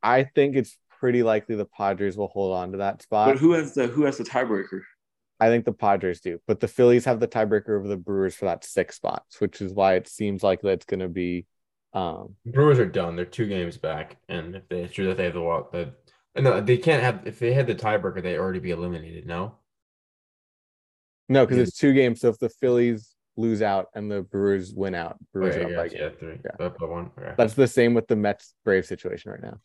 I 0.01 0.23
think 0.23 0.55
it's 0.55 0.77
pretty 0.99 1.23
likely 1.23 1.55
the 1.55 1.65
Padres 1.65 2.17
will 2.17 2.27
hold 2.27 2.55
on 2.55 2.71
to 2.71 2.77
that 2.79 3.01
spot. 3.01 3.27
But 3.27 3.37
who 3.37 3.53
has 3.53 3.73
the 3.73 3.87
who 3.87 4.03
has 4.03 4.17
the 4.17 4.23
tiebreaker? 4.23 4.81
I 5.41 5.47
think 5.47 5.63
the 5.65 5.73
Padres 5.73 6.19
do, 6.19 6.39
but 6.47 6.59
the 6.59 6.67
Phillies 6.67 7.05
have 7.05 7.19
the 7.19 7.27
tiebreaker 7.27 7.77
over 7.77 7.87
the 7.87 7.97
Brewers 7.97 8.35
for 8.35 8.45
that 8.45 8.65
six 8.65 8.97
spots, 8.97 9.39
which 9.39 9.61
is 9.61 9.73
why 9.73 9.95
it 9.95 10.07
seems 10.07 10.43
like 10.43 10.61
that's 10.61 10.85
going 10.85 10.99
to 10.99 11.07
be. 11.07 11.45
Um, 11.93 12.35
Brewers 12.45 12.79
are 12.79 12.85
done. 12.85 13.15
They're 13.15 13.25
two 13.25 13.47
games 13.47 13.77
back, 13.77 14.17
and 14.27 14.55
if 14.55 14.69
they, 14.69 14.81
it's 14.81 14.93
true 14.93 15.07
that 15.07 15.17
they 15.17 15.25
have 15.25 15.33
the 15.33 15.41
walk, 15.41 15.71
the 15.71 15.93
no, 16.37 16.61
they 16.61 16.77
can't 16.77 17.03
have. 17.03 17.25
If 17.25 17.39
they 17.39 17.53
had 17.53 17.67
the 17.67 17.75
tiebreaker, 17.75 18.21
they'd 18.21 18.37
already 18.37 18.59
be 18.59 18.71
eliminated. 18.71 19.25
No. 19.25 19.55
No, 21.27 21.45
because 21.45 21.59
it's 21.59 21.77
two 21.77 21.93
games. 21.93 22.21
So 22.21 22.29
if 22.29 22.39
the 22.39 22.49
Phillies 22.49 23.15
lose 23.37 23.61
out 23.61 23.87
and 23.95 24.11
the 24.11 24.21
Brewers 24.21 24.73
win 24.73 24.95
out, 24.95 25.17
Brewers 25.31 25.55
Okay, 25.55 25.63
are 25.63 25.65
up 25.65 25.91
yeah, 25.91 25.99
by 25.99 26.05
yeah, 26.05 26.09
three. 26.17 26.39
Yeah. 26.43 26.65
Up 26.65 26.77
by 26.77 26.85
one. 26.87 27.11
Okay. 27.17 27.33
That's 27.37 27.53
the 27.53 27.67
same 27.67 27.93
with 27.93 28.07
the 28.07 28.15
Mets 28.15 28.55
Brave 28.65 28.85
situation 28.85 29.31
right 29.31 29.41
now. 29.41 29.59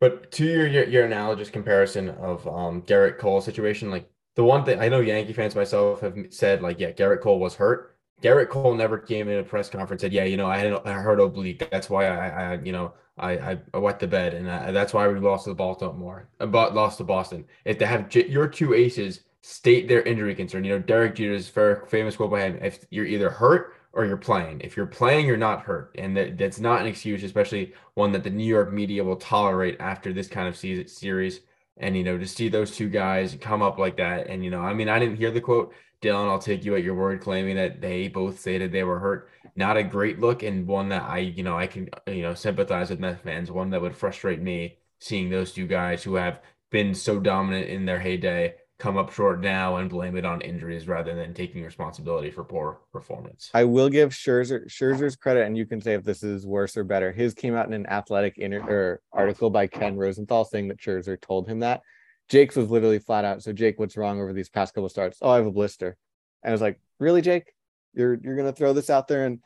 But 0.00 0.32
to 0.32 0.44
your, 0.44 0.66
your 0.66 0.84
your 0.84 1.04
analogous 1.04 1.50
comparison 1.50 2.08
of 2.10 2.46
um 2.48 2.82
Gerrit 2.82 3.18
Cole 3.18 3.40
situation, 3.40 3.90
like 3.90 4.10
the 4.36 4.44
one 4.44 4.64
thing 4.64 4.80
I 4.80 4.88
know 4.88 5.00
Yankee 5.00 5.32
fans 5.32 5.54
myself 5.54 6.00
have 6.00 6.16
said, 6.30 6.62
like, 6.62 6.80
yeah, 6.80 6.92
Gerrit 6.92 7.20
Cole 7.20 7.38
was 7.38 7.56
hurt. 7.56 7.98
Gerrit 8.22 8.48
Cole 8.48 8.74
never 8.74 8.98
came 8.98 9.28
in 9.28 9.38
a 9.38 9.42
press 9.42 9.68
conference 9.68 10.02
and 10.02 10.12
said, 10.12 10.12
yeah, 10.12 10.24
you 10.24 10.36
know, 10.36 10.46
I 10.46 10.58
had 10.58 10.72
I 10.84 10.92
heard 10.92 11.20
oblique. 11.20 11.68
That's 11.70 11.88
why 11.88 12.06
I, 12.06 12.28
I 12.28 12.54
you 12.62 12.72
know, 12.72 12.92
I, 13.18 13.58
I 13.74 13.78
wet 13.78 13.98
the 13.98 14.06
bed 14.06 14.34
and 14.34 14.50
I, 14.50 14.70
that's 14.72 14.94
why 14.94 15.06
we 15.08 15.18
lost 15.18 15.44
to 15.44 15.50
the 15.50 15.54
Baltimore, 15.54 16.28
about 16.38 16.72
uh, 16.72 16.74
lost 16.74 16.98
to 16.98 17.04
Boston. 17.04 17.44
If 17.64 17.78
they 17.78 17.86
have 17.86 18.14
your 18.14 18.48
two 18.48 18.74
aces 18.74 19.20
state 19.42 19.88
their 19.88 20.02
injury 20.02 20.34
concern, 20.34 20.64
you 20.64 20.72
know, 20.72 20.78
Derek 20.78 21.14
Jeter's 21.14 21.48
famous 21.48 22.16
quote 22.16 22.30
by 22.30 22.42
him: 22.42 22.58
"If 22.62 22.84
you're 22.90 23.06
either 23.06 23.30
hurt 23.30 23.74
or 23.92 24.04
you're 24.04 24.16
playing. 24.16 24.60
If 24.60 24.76
you're 24.76 24.86
playing, 24.86 25.26
you're 25.26 25.36
not 25.36 25.62
hurt, 25.62 25.94
and 25.98 26.16
that, 26.16 26.38
that's 26.38 26.60
not 26.60 26.80
an 26.80 26.86
excuse, 26.86 27.22
especially 27.22 27.74
one 27.94 28.12
that 28.12 28.22
the 28.22 28.30
New 28.30 28.44
York 28.44 28.72
media 28.72 29.02
will 29.02 29.16
tolerate 29.16 29.76
after 29.80 30.12
this 30.12 30.28
kind 30.28 30.46
of 30.46 30.56
season 30.56 30.86
series. 30.86 31.40
And 31.80 31.96
you 31.96 32.04
know, 32.04 32.18
to 32.18 32.26
see 32.26 32.48
those 32.48 32.76
two 32.76 32.88
guys 32.88 33.36
come 33.40 33.62
up 33.62 33.78
like 33.78 33.96
that, 33.96 34.28
and 34.28 34.44
you 34.44 34.50
know, 34.50 34.60
I 34.60 34.74
mean, 34.74 34.88
I 34.88 34.98
didn't 34.98 35.16
hear 35.16 35.30
the 35.30 35.40
quote, 35.40 35.72
Dylan. 36.02 36.28
I'll 36.28 36.38
take 36.38 36.64
you 36.64 36.76
at 36.76 36.84
your 36.84 36.94
word, 36.94 37.20
claiming 37.20 37.56
that 37.56 37.80
they 37.80 38.08
both 38.08 38.38
stated 38.38 38.70
they 38.70 38.84
were 38.84 38.98
hurt. 38.98 39.30
Not 39.56 39.76
a 39.76 39.82
great 39.82 40.20
look, 40.20 40.42
and 40.42 40.66
one 40.66 40.90
that 40.90 41.02
I, 41.02 41.18
you 41.18 41.42
know, 41.42 41.58
I 41.58 41.66
can, 41.66 41.88
you 42.06 42.22
know, 42.22 42.34
sympathize 42.34 42.90
with 42.90 43.00
Mets 43.00 43.22
fans. 43.22 43.50
One 43.50 43.70
that 43.70 43.80
would 43.80 43.96
frustrate 43.96 44.40
me 44.40 44.76
seeing 44.98 45.30
those 45.30 45.52
two 45.52 45.66
guys 45.66 46.02
who 46.02 46.14
have 46.14 46.40
been 46.70 46.94
so 46.94 47.18
dominant 47.18 47.68
in 47.68 47.86
their 47.86 47.98
heyday 47.98 48.54
come 48.80 48.96
up 48.96 49.12
short 49.12 49.40
now 49.40 49.76
and 49.76 49.90
blame 49.90 50.16
it 50.16 50.24
on 50.24 50.40
injuries 50.40 50.88
rather 50.88 51.14
than 51.14 51.34
taking 51.34 51.62
responsibility 51.62 52.30
for 52.30 52.42
poor 52.42 52.80
performance. 52.92 53.50
I 53.52 53.64
will 53.64 53.90
give 53.90 54.10
Scherzer 54.10 54.66
Scherzer's 54.66 55.16
credit, 55.16 55.46
and 55.46 55.56
you 55.56 55.66
can 55.66 55.80
say 55.80 55.94
if 55.94 56.02
this 56.02 56.22
is 56.22 56.46
worse 56.46 56.76
or 56.76 56.82
better. 56.82 57.12
His 57.12 57.34
came 57.34 57.54
out 57.54 57.66
in 57.66 57.74
an 57.74 57.86
athletic 57.86 58.38
inter- 58.38 59.00
article 59.12 59.50
by 59.50 59.66
Ken 59.66 59.96
Rosenthal 59.96 60.44
saying 60.46 60.68
that 60.68 60.80
Scherzer 60.80 61.20
told 61.20 61.46
him 61.46 61.60
that. 61.60 61.82
Jake's 62.30 62.56
was 62.56 62.70
literally 62.70 62.98
flat 62.98 63.24
out. 63.24 63.42
So 63.42 63.52
Jake, 63.52 63.78
what's 63.78 63.96
wrong 63.96 64.20
over 64.20 64.32
these 64.32 64.48
past 64.48 64.72
couple 64.74 64.88
starts? 64.88 65.18
Oh, 65.20 65.30
I 65.30 65.36
have 65.36 65.46
a 65.46 65.52
blister. 65.52 65.96
And 66.42 66.50
I 66.50 66.52
was 66.52 66.62
like, 66.62 66.80
really, 66.98 67.20
Jake? 67.20 67.52
You're 67.92 68.18
you're 68.22 68.36
gonna 68.36 68.52
throw 68.52 68.72
this 68.72 68.88
out 68.88 69.08
there, 69.08 69.26
and 69.26 69.40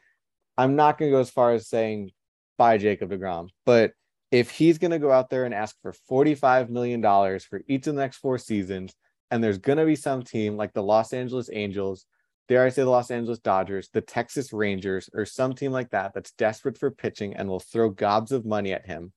I'm 0.56 0.76
not 0.76 0.98
gonna 0.98 1.10
go 1.10 1.20
as 1.20 1.30
far 1.30 1.52
as 1.52 1.68
saying 1.68 2.10
buy 2.56 2.78
Jacob 2.78 3.10
Degrom, 3.10 3.48
but 3.66 3.92
if 4.30 4.50
he's 4.50 4.78
gonna 4.78 4.98
go 4.98 5.10
out 5.10 5.30
there 5.30 5.44
and 5.44 5.54
ask 5.54 5.74
for 5.80 5.92
45 5.92 6.68
million 6.70 7.00
dollars 7.00 7.44
for 7.44 7.62
each 7.66 7.86
of 7.86 7.94
the 7.94 8.00
next 8.00 8.18
four 8.18 8.36
seasons, 8.36 8.94
and 9.30 9.42
there's 9.42 9.58
gonna 9.58 9.86
be 9.86 9.96
some 9.96 10.22
team 10.22 10.56
like 10.56 10.72
the 10.72 10.82
Los 10.82 11.12
Angeles 11.12 11.50
Angels 11.52 12.06
dare 12.48 12.64
I 12.64 12.68
say 12.68 12.82
the 12.82 12.90
Los 12.90 13.10
Angeles 13.10 13.38
Dodgers, 13.38 13.88
the 13.92 14.00
Texas 14.00 14.52
Rangers, 14.52 15.08
or 15.14 15.24
some 15.24 15.54
team 15.54 15.72
like 15.72 15.90
that 15.90 16.12
that's 16.14 16.32
desperate 16.32 16.76
for 16.76 16.90
pitching 16.90 17.34
and 17.34 17.48
will 17.48 17.60
throw 17.60 17.88
gobs 17.88 18.32
of 18.32 18.44
money 18.44 18.72
at 18.72 18.86
him, 18.86 19.12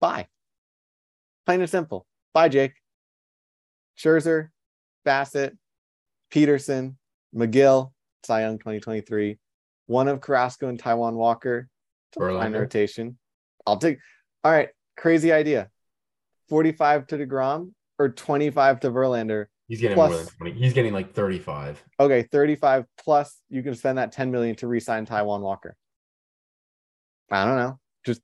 Bye. 0.00 0.26
Plain 1.46 1.60
and 1.60 1.70
simple. 1.70 2.06
Bye, 2.34 2.48
Jake. 2.48 2.74
Scherzer, 3.96 4.48
Bassitt, 5.06 5.56
Peterson, 6.28 6.98
Megill, 7.34 7.92
Cy 8.24 8.40
Young 8.40 8.58
2023, 8.58 9.38
one 9.86 10.08
of 10.08 10.20
Carrasco 10.20 10.68
and 10.68 10.82
Taijuan 10.82 11.14
Walker. 11.14 11.68
A 12.18 12.60
rotation. 12.60 13.16
I'll 13.64 13.76
take. 13.76 13.98
All 14.42 14.50
right, 14.50 14.70
crazy 14.96 15.32
idea. 15.32 15.70
45 16.48 17.06
to 17.06 17.18
DeGrom 17.18 17.72
or 18.02 18.08
25 18.10 18.80
to 18.80 18.90
Verlander 18.90 19.46
He's 19.72 19.80
getting 19.80 19.94
Plus- 19.94 20.10
more 20.10 20.18
than 20.18 20.26
20. 20.26 20.52
He's 20.52 20.74
getting 20.74 20.92
like 20.92 21.14
35. 21.14 21.82
Okay, 21.98 22.28
35 22.30 22.84
plus 23.02 23.40
you 23.48 23.62
can 23.62 23.74
spend 23.74 23.96
that 23.96 24.12
10 24.12 24.30
million 24.30 24.54
to 24.56 24.66
re-sign 24.66 25.06
Taijuan 25.06 25.40
Walker. 25.40 25.76
I 27.30 27.46
don't 27.46 27.56
know. 27.56 27.78
Just 28.04 28.20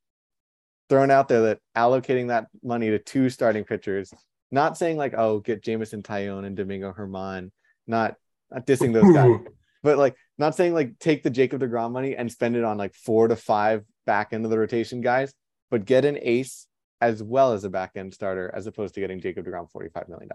throwing 0.90 1.10
out 1.10 1.28
there 1.28 1.40
that 1.40 1.60
allocating 1.74 2.28
that 2.28 2.48
money 2.62 2.90
to 2.90 2.98
two 2.98 3.30
starting 3.30 3.64
pitchers, 3.64 4.12
not 4.50 4.76
saying 4.76 4.98
like, 4.98 5.14
oh, 5.16 5.40
get 5.40 5.62
Jameson 5.62 6.02
Taillon 6.02 6.44
and 6.44 6.54
Domingo 6.54 6.92
Germán, 6.92 7.50
not 7.86 8.16
not 8.50 8.66
dissing 8.66 8.92
those 8.92 9.10
guys, 9.14 9.40
but 9.82 9.96
like 9.96 10.16
not 10.36 10.54
saying 10.54 10.74
like 10.74 10.98
take 10.98 11.22
the 11.22 11.30
Jacob 11.30 11.62
DeGrom 11.62 11.92
money 11.92 12.14
and 12.14 12.30
spend 12.30 12.56
it 12.56 12.64
on 12.64 12.76
like 12.76 12.92
four 12.94 13.26
to 13.26 13.36
five 13.36 13.84
back 14.04 14.34
end 14.34 14.44
of 14.44 14.50
the 14.50 14.58
rotation 14.58 15.00
guys, 15.00 15.32
but 15.70 15.86
get 15.86 16.04
an 16.04 16.18
ace 16.20 16.66
as 17.00 17.22
well 17.22 17.52
as 17.52 17.64
a 17.64 17.70
back 17.70 17.92
end 17.96 18.12
starter 18.12 18.50
as 18.54 18.66
opposed 18.66 18.94
to 18.94 19.00
getting 19.00 19.20
Jacob 19.20 19.46
DeGrom 19.46 19.70
$45 19.70 20.08
million. 20.08 20.28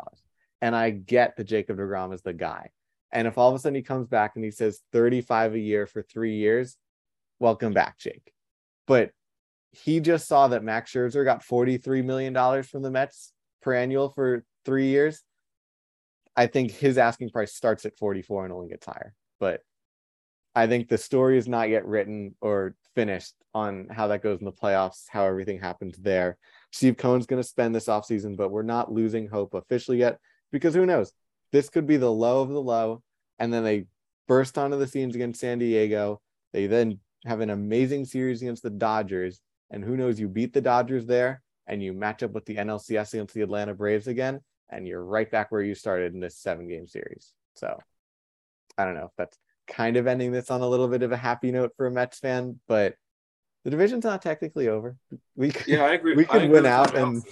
And 0.61 0.75
I 0.75 0.91
get 0.91 1.35
that 1.35 1.43
Jacob 1.43 1.77
DeGrom 1.77 2.13
is 2.13 2.21
the 2.21 2.33
guy. 2.33 2.69
And 3.11 3.27
if 3.27 3.37
all 3.37 3.49
of 3.49 3.55
a 3.55 3.59
sudden 3.59 3.75
he 3.75 3.81
comes 3.81 4.07
back 4.07 4.33
and 4.35 4.43
he 4.43 4.51
says 4.51 4.81
35 4.91 5.53
a 5.53 5.59
year 5.59 5.85
for 5.85 6.01
three 6.01 6.35
years, 6.35 6.77
welcome 7.39 7.73
back, 7.73 7.99
Jake. 7.99 8.33
But 8.87 9.11
he 9.71 9.99
just 9.99 10.27
saw 10.27 10.47
that 10.47 10.63
Max 10.63 10.91
Scherzer 10.91 11.25
got 11.25 11.43
$43 11.43 12.03
million 12.03 12.63
from 12.63 12.81
the 12.81 12.91
Mets 12.91 13.33
per 13.61 13.73
annual 13.73 14.09
for 14.09 14.43
three 14.65 14.87
years. 14.87 15.23
I 16.35 16.47
think 16.47 16.71
his 16.71 16.97
asking 16.97 17.29
price 17.29 17.53
starts 17.53 17.85
at 17.85 17.97
44 17.97 18.45
and 18.45 18.53
only 18.53 18.69
gets 18.69 18.85
higher. 18.85 19.13
But 19.39 19.61
I 20.55 20.67
think 20.67 20.87
the 20.87 20.97
story 20.97 21.37
is 21.37 21.47
not 21.47 21.69
yet 21.69 21.85
written 21.85 22.35
or 22.41 22.75
finished 22.95 23.33
on 23.53 23.87
how 23.89 24.07
that 24.07 24.23
goes 24.23 24.39
in 24.39 24.45
the 24.45 24.51
playoffs, 24.51 25.05
how 25.09 25.25
everything 25.25 25.59
happens 25.59 25.97
there. 25.97 26.37
Steve 26.71 26.97
Cohen's 26.97 27.25
going 27.25 27.41
to 27.41 27.47
spend 27.47 27.73
this 27.73 27.87
offseason, 27.87 28.35
but 28.37 28.51
we're 28.51 28.63
not 28.63 28.91
losing 28.91 29.27
hope 29.27 29.53
officially 29.53 29.97
yet 29.97 30.19
because 30.51 30.73
who 30.73 30.85
knows? 30.85 31.11
This 31.51 31.69
could 31.69 31.85
be 31.85 31.97
the 31.97 32.11
low 32.11 32.41
of 32.41 32.49
the 32.49 32.61
low. 32.61 33.03
And 33.39 33.53
then 33.53 33.63
they 33.63 33.85
burst 34.27 34.57
onto 34.57 34.77
the 34.77 34.87
scenes 34.87 35.15
against 35.15 35.39
San 35.39 35.59
Diego. 35.59 36.21
They 36.51 36.67
then 36.67 36.99
have 37.25 37.41
an 37.41 37.49
amazing 37.49 38.05
series 38.05 38.41
against 38.41 38.63
the 38.63 38.69
Dodgers. 38.69 39.39
And 39.69 39.83
who 39.83 39.97
knows? 39.97 40.19
You 40.19 40.27
beat 40.27 40.53
the 40.53 40.61
Dodgers 40.61 41.05
there 41.05 41.41
and 41.67 41.81
you 41.81 41.93
match 41.93 42.23
up 42.23 42.31
with 42.31 42.45
the 42.45 42.55
NLCS 42.55 43.13
against 43.13 43.33
the 43.33 43.41
Atlanta 43.41 43.73
Braves 43.73 44.07
again, 44.07 44.41
and 44.69 44.87
you're 44.87 45.03
right 45.03 45.29
back 45.29 45.51
where 45.51 45.61
you 45.61 45.75
started 45.75 46.13
in 46.13 46.19
this 46.19 46.37
seven 46.37 46.67
game 46.67 46.87
series. 46.87 47.33
So 47.55 47.79
I 48.77 48.85
don't 48.85 48.95
know 48.95 49.05
if 49.05 49.11
that's 49.17 49.37
kind 49.67 49.97
of 49.97 50.07
ending 50.07 50.31
this 50.31 50.51
on 50.51 50.61
a 50.61 50.67
little 50.67 50.87
bit 50.87 51.03
of 51.03 51.11
a 51.11 51.17
happy 51.17 51.51
note 51.51 51.73
for 51.77 51.85
a 51.87 51.91
Mets 51.91 52.19
fan, 52.19 52.59
but 52.67 52.95
the 53.63 53.69
division's 53.71 54.03
not 54.03 54.21
technically 54.21 54.67
over. 54.67 54.97
We 55.35 55.51
could, 55.51 55.67
Yeah, 55.67 55.83
I 55.85 55.93
agree. 55.93 56.15
we 56.15 56.25
could 56.25 56.49
win 56.49 56.65
out 56.65 56.95
and. 56.95 57.23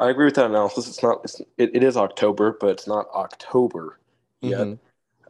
I 0.00 0.10
agree 0.10 0.26
with 0.26 0.36
that 0.36 0.46
analysis. 0.46 0.86
It's 0.86 1.02
not. 1.02 1.22
It's, 1.24 1.40
it, 1.56 1.74
it 1.74 1.82
is 1.82 1.96
October, 1.96 2.56
but 2.60 2.70
it's 2.70 2.86
not 2.86 3.08
October 3.12 3.98
yet. 4.40 4.60
Mhm. 4.60 4.78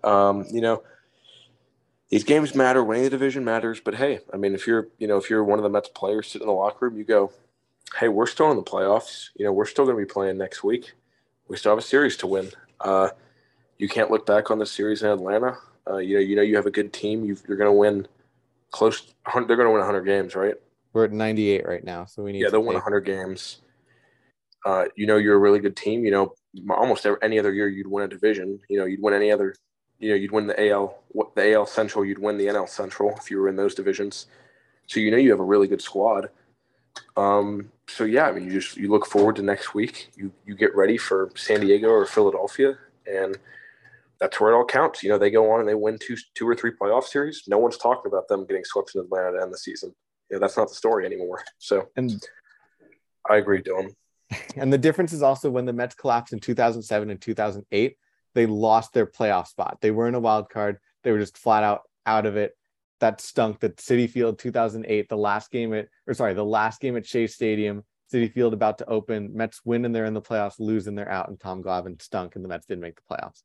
Um, 0.05 0.45
you 0.51 0.61
know, 0.61 0.83
these 2.11 2.25
games 2.25 2.55
matter. 2.55 2.85
Winning 2.85 3.05
the 3.05 3.11
division 3.11 3.45
matters. 3.47 3.81
But 3.81 3.95
hey, 3.95 4.21
I 4.31 4.37
mean, 4.37 4.55
if 4.55 4.67
you're, 4.67 4.89
you 4.99 5.07
know, 5.07 5.17
if 5.17 5.31
you're 5.31 5.43
one 5.43 5.59
of 5.59 5.63
the 5.63 5.71
Mets 5.71 5.89
players 5.95 6.29
sitting 6.29 6.43
in 6.47 6.49
the 6.49 6.55
locker 6.59 6.87
room, 6.87 6.99
you 6.99 7.05
go, 7.05 7.33
"Hey, 7.99 8.09
we're 8.09 8.27
still 8.27 8.51
in 8.51 8.59
the 8.59 8.63
playoffs. 8.63 9.31
You 9.37 9.47
know, 9.47 9.53
we're 9.53 9.65
still 9.65 9.87
going 9.87 9.97
to 9.97 10.03
be 10.03 10.11
playing 10.11 10.37
next 10.37 10.63
week. 10.63 10.93
We 11.49 11.57
still 11.57 11.73
have 11.73 11.79
a 11.79 11.83
series 11.83 12.19
to 12.19 12.27
win. 12.27 12.51
Uh, 12.79 13.09
you 13.79 13.89
can't 13.89 14.11
look 14.11 14.27
back 14.27 14.51
on 14.51 14.59
the 14.59 14.67
series 14.67 15.03
in 15.03 15.09
Atlanta. 15.09 15.57
Uh, 15.89 15.99
you 15.99 16.15
know, 16.15 16.21
you 16.21 16.37
know, 16.37 16.43
you 16.43 16.57
have 16.57 16.67
a 16.67 16.71
good 16.71 16.93
team. 16.93 17.25
you 17.25 17.37
you're 17.47 17.57
going 17.57 17.71
to 17.71 17.73
win 17.73 18.07
close. 18.71 19.15
They're 19.33 19.45
going 19.45 19.59
to 19.61 19.71
win 19.71 19.79
100 19.79 20.05
games, 20.05 20.35
right? 20.35 20.55
we're 20.93 21.05
at 21.05 21.13
98 21.13 21.67
right 21.67 21.85
now, 21.85 22.05
so 22.05 22.23
we 22.23 22.33
need 22.33 22.41
Yeah, 22.41 22.51
they'll 22.51 22.65
win 22.65 22.75
100 22.75 23.03
games. 23.03 23.61
Uh, 24.67 24.87
you 24.97 25.07
know, 25.07 25.17
you're 25.17 25.37
a 25.37 25.39
really 25.39 25.61
good 25.61 25.77
team. 25.77 26.05
You 26.05 26.11
know, 26.11 26.35
almost 26.71 27.07
every, 27.07 27.19
any 27.23 27.39
other 27.39 27.53
year 27.53 27.69
you'd 27.69 27.87
win 27.87 28.05
a 28.05 28.09
division. 28.09 28.59
You 28.69 28.81
know, 28.81 28.85
you'd 28.85 29.03
win 29.03 29.15
any 29.15 29.31
other. 29.31 29.55
You 30.01 30.11
know, 30.11 30.15
you'd 30.15 30.33
win 30.33 30.47
the 30.47 30.71
AL, 30.71 30.99
what 31.09 31.35
the 31.35 31.53
AL 31.53 31.67
Central. 31.67 32.05
You'd 32.05 32.19
win 32.19 32.39
the 32.39 32.47
NL 32.47 32.69
Central 32.69 33.15
if 33.17 33.31
you 33.31 33.41
were 33.41 33.49
in 33.49 33.57
those 33.57 33.75
divisions. 33.75 34.27
So 34.87 35.01
you 35.01 35.11
know 35.11 35.17
you 35.17 35.31
have 35.31 35.41
a 35.41 35.45
really 35.45 35.69
good 35.69 35.83
squad. 35.83 36.31
Um, 37.17 37.71
so 37.89 38.05
yeah, 38.05 38.27
I 38.27 38.33
mean, 38.33 38.45
you 38.45 38.61
just 38.61 38.77
you 38.77 38.89
look 38.89 39.07
forward 39.07 39.37
to 39.37 39.43
next 39.43 39.75
week. 39.75 40.11
You 40.17 40.33
you 40.47 40.55
get 40.55 40.75
ready 40.75 40.97
for 40.97 41.31
San 41.35 41.61
Diego 41.61 41.89
or 41.89 42.07
Philadelphia, 42.07 42.79
and 43.07 43.37
that's 44.21 44.41
where 44.41 44.53
it 44.53 44.57
all 44.57 44.65
counts. 44.65 45.03
You 45.03 45.11
know, 45.11 45.19
they 45.19 45.31
go 45.31 45.51
on 45.53 45.61
and 45.61 45.69
they 45.69 45.75
win 45.75 45.99
two 46.01 46.17
two 46.35 46.49
or 46.49 46.55
three 46.55 46.73
playoff 46.73 47.05
series. 47.05 47.45
No 47.47 47.59
one's 47.59 47.79
talking 47.79 48.11
about 48.11 48.29
them 48.29 48.47
getting 48.47 48.65
swept 48.65 48.95
in 48.95 49.01
Atlanta 49.01 49.33
to 49.33 49.43
end 49.43 49.53
the 49.53 49.59
season. 49.59 49.95
Yeah, 50.31 50.39
that's 50.39 50.57
not 50.57 50.69
the 50.69 50.75
story 50.75 51.07
anymore. 51.07 51.43
So 51.59 51.89
and 51.97 52.23
I 53.29 53.37
agree, 53.37 53.63
Dylan. 53.63 53.95
And 54.57 54.71
the 54.71 54.77
difference 54.77 55.15
is 55.15 55.23
also 55.23 55.49
when 55.49 55.65
the 55.65 55.73
Mets 55.73 55.95
collapsed 55.95 56.35
in 56.35 56.39
2007 56.39 57.09
and 57.09 57.19
2008, 57.19 57.97
they 58.35 58.45
lost 58.45 58.93
their 58.93 59.07
playoff 59.07 59.47
spot. 59.47 59.79
They 59.81 59.91
weren't 59.91 60.17
a 60.17 60.21
wild 60.21 60.51
card. 60.51 60.77
They 61.03 61.13
were 61.13 61.19
just 61.19 61.39
flat 61.39 61.65
out 61.65 61.83
out 62.05 62.27
of 62.27 62.37
it. 62.37 62.53
That 63.01 63.23
stunk. 63.23 63.61
That 63.61 63.77
Citi 63.77 64.11
Field 64.11 64.39
2008, 64.39 65.09
the 65.09 65.17
last 65.17 65.51
game 65.51 65.73
at, 65.73 65.89
or 66.07 66.13
sorry, 66.13 66.35
the 66.35 66.45
last 66.45 66.81
game 66.81 66.97
at 66.97 67.07
Shea 67.07 67.27
Stadium, 67.27 67.85
Citi 68.13 68.31
Field 68.31 68.53
about 68.53 68.79
to 68.79 68.89
open. 68.89 69.35
Mets 69.35 69.63
win 69.65 69.87
and 69.87 69.95
they're 69.95 70.05
in 70.05 70.15
the 70.15 70.21
playoffs, 70.21 70.61
lose 70.61 70.89
and 70.89 70.99
they're 70.99 71.11
out. 71.11 71.29
And 71.29 71.41
Tom 71.41 71.63
Glavine 71.63 72.03
stunk 72.03 72.37
and 72.37 72.45
the 72.45 72.49
Mets 72.49 72.67
didn't 72.67 72.83
make 72.83 72.97
the 72.97 73.15
playoffs. 73.15 73.43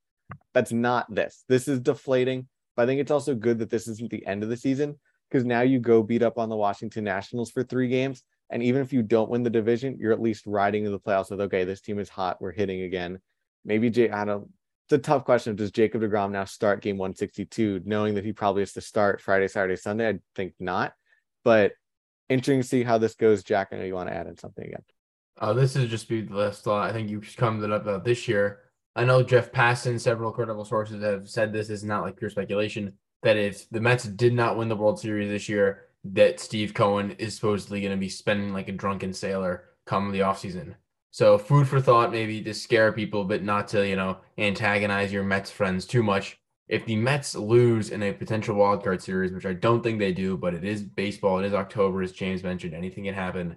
That's 0.54 0.72
not 0.72 1.14
this. 1.14 1.44
This 1.48 1.68
is 1.68 1.80
deflating. 1.80 2.48
But 2.76 2.84
I 2.84 2.86
think 2.88 3.02
it's 3.02 3.12
also 3.12 3.36
good 3.36 3.60
that 3.60 3.70
this 3.70 3.88
isn't 3.88 4.10
the 4.10 4.26
end 4.26 4.44
of 4.44 4.50
the 4.50 4.58
season 4.58 5.00
because 5.30 5.46
now 5.46 5.62
you 5.62 5.80
go 5.80 6.04
beat 6.04 6.24
up 6.24 6.38
on 6.38 6.50
the 6.50 6.56
Washington 6.56 7.04
Nationals 7.04 7.52
for 7.52 7.64
three 7.64 7.88
games. 7.88 8.24
And 8.50 8.62
even 8.62 8.82
if 8.82 8.94
you 8.94 9.02
don't 9.02 9.30
win 9.30 9.44
the 9.44 9.50
division, 9.50 9.98
you're 10.00 10.12
at 10.12 10.22
least 10.22 10.46
riding 10.46 10.86
in 10.86 10.92
the 10.92 11.00
playoffs 11.00 11.32
with, 11.32 11.42
okay, 11.42 11.64
this 11.64 11.82
team 11.82 12.00
is 12.00 12.10
hot. 12.10 12.42
We're 12.42 12.52
hitting 12.52 12.82
again. 12.82 13.20
Maybe 13.66 13.90
Jay, 13.90 14.10
I 14.10 14.26
don't, 14.26 14.50
it's 14.86 14.94
a 14.94 14.98
tough 14.98 15.24
question. 15.24 15.56
Does 15.56 15.72
Jacob 15.72 16.02
DeGrom 16.02 16.32
now 16.32 16.46
start 16.46 16.82
game 16.82 16.98
162, 16.98 17.82
knowing 17.86 18.16
that 18.16 18.26
he 18.26 18.34
probably 18.34 18.62
has 18.62 18.74
to 18.74 18.82
start 18.82 19.22
Friday, 19.22 19.48
Saturday, 19.48 19.76
Sunday? 19.76 20.10
I 20.10 20.20
think 20.36 20.54
not. 20.60 20.94
But 21.44 21.74
interesting 22.30 22.62
to 22.62 22.68
see 22.68 22.84
how 22.84 22.98
this 22.98 23.16
goes. 23.16 23.44
Jack, 23.44 23.70
I 23.72 23.78
know 23.78 23.86
you 23.86 23.96
want 23.96 24.10
to 24.10 24.16
add 24.16 24.28
in 24.28 24.38
something 24.38 24.66
again. 24.66 24.84
Uh, 25.40 25.54
this 25.54 25.76
is 25.76 25.90
just 25.90 26.08
be 26.08 26.22
the 26.22 26.36
last 26.36 26.64
thought. 26.64 26.88
I 26.88 26.94
think 26.94 27.10
you 27.10 27.22
summed 27.24 27.64
it 27.64 27.72
up 27.72 27.84
about 27.84 28.04
this 28.04 28.28
year. 28.28 28.60
I 28.96 29.06
know 29.06 29.24
Jeff 29.24 29.52
Passan, 29.52 30.00
several 30.00 30.32
credible 30.32 30.66
sources 30.66 31.04
have 31.04 31.28
said 31.28 31.52
this 31.52 31.70
is 31.70 31.84
not 31.84 32.04
like 32.04 32.18
pure 32.18 32.30
speculation 32.30 32.94
that 33.24 33.38
if 33.38 33.68
the 33.70 33.82
Mets 33.82 34.04
did 34.04 34.34
not 34.34 34.58
win 34.58 34.70
the 34.70 34.76
World 34.76 35.00
Series 35.00 35.30
this 35.30 35.50
year, 35.50 35.86
that 36.04 36.40
Steve 36.40 36.74
Cohen 36.74 37.12
is 37.12 37.36
supposedly 37.36 37.80
going 37.80 37.92
to 37.92 37.98
be 37.98 38.10
spending 38.10 38.54
like 38.54 38.68
a 38.68 38.74
drunken 38.74 39.14
sailor 39.14 39.64
come 39.86 40.12
the 40.12 40.20
offseason. 40.20 40.76
So 41.12 41.38
food 41.38 41.68
for 41.68 41.80
thought, 41.80 42.12
maybe 42.12 42.42
to 42.42 42.54
scare 42.54 42.92
people, 42.92 43.24
but 43.24 43.44
not 43.44 43.68
to, 43.70 43.88
you 43.88 43.96
know, 43.96 44.18
antagonize 44.38 45.14
your 45.14 45.24
Mets 45.24 45.50
friends 45.50 45.86
too 45.86 46.04
much. 46.04 46.38
If 46.68 46.86
the 46.86 46.96
Mets 46.96 47.36
lose 47.36 47.90
in 47.90 48.04
a 48.04 48.14
potential 48.14 48.56
wild 48.56 48.84
card 48.84 49.02
series, 49.02 49.32
which 49.32 49.46
I 49.46 49.54
don't 49.54 49.82
think 49.82 50.00
they 50.00 50.12
do, 50.12 50.38
but 50.38 50.54
it 50.54 50.64
is 50.64 50.82
baseball, 50.82 51.40
it 51.40 51.46
is 51.46 51.54
October, 51.54 52.02
as 52.02 52.12
James 52.12 52.44
mentioned, 52.44 52.74
anything 52.74 53.06
can 53.06 53.14
happen. 53.14 53.56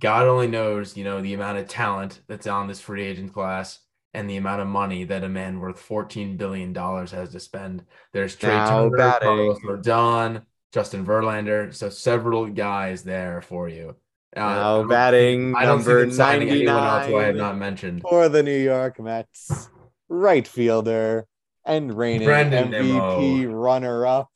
God 0.00 0.26
only 0.26 0.46
knows, 0.46 0.96
you 0.96 1.04
know, 1.04 1.20
the 1.20 1.34
amount 1.34 1.58
of 1.58 1.68
talent 1.68 2.20
that's 2.26 2.46
on 2.46 2.66
this 2.66 2.80
free 2.80 3.04
agent 3.04 3.32
class 3.32 3.80
and 4.16 4.30
the 4.30 4.38
amount 4.38 4.62
of 4.62 4.66
money 4.66 5.04
that 5.04 5.22
a 5.22 5.28
man 5.28 5.60
worth 5.60 5.86
$14 5.86 6.38
billion 6.38 6.74
has 6.74 7.30
to 7.32 7.38
spend. 7.38 7.84
There's 8.14 8.34
Trea 8.34 8.66
Turner, 8.66 9.18
Carlos 9.20 9.58
Rodon, 9.60 10.42
Justin 10.72 11.04
Verlander. 11.04 11.72
So 11.74 11.90
several 11.90 12.46
guys 12.46 13.02
there 13.02 13.42
for 13.42 13.68
you. 13.68 13.94
Uh, 14.34 14.40
now 14.40 14.84
batting 14.84 15.54
I 15.54 15.66
don't 15.66 15.78
number 15.78 16.10
see 16.10 16.16
99 16.16 16.66
else 16.66 17.06
who 17.06 17.16
I 17.16 17.24
have 17.24 17.36
not 17.36 17.58
mentioned. 17.58 18.02
For 18.02 18.30
the 18.30 18.42
New 18.42 18.56
York 18.56 18.98
Mets, 18.98 19.68
right 20.08 20.48
fielder 20.48 21.26
and 21.66 21.94
reigning 21.96 22.26
Brandon 22.26 22.70
MVP 22.72 23.52
runner-up 23.52 24.30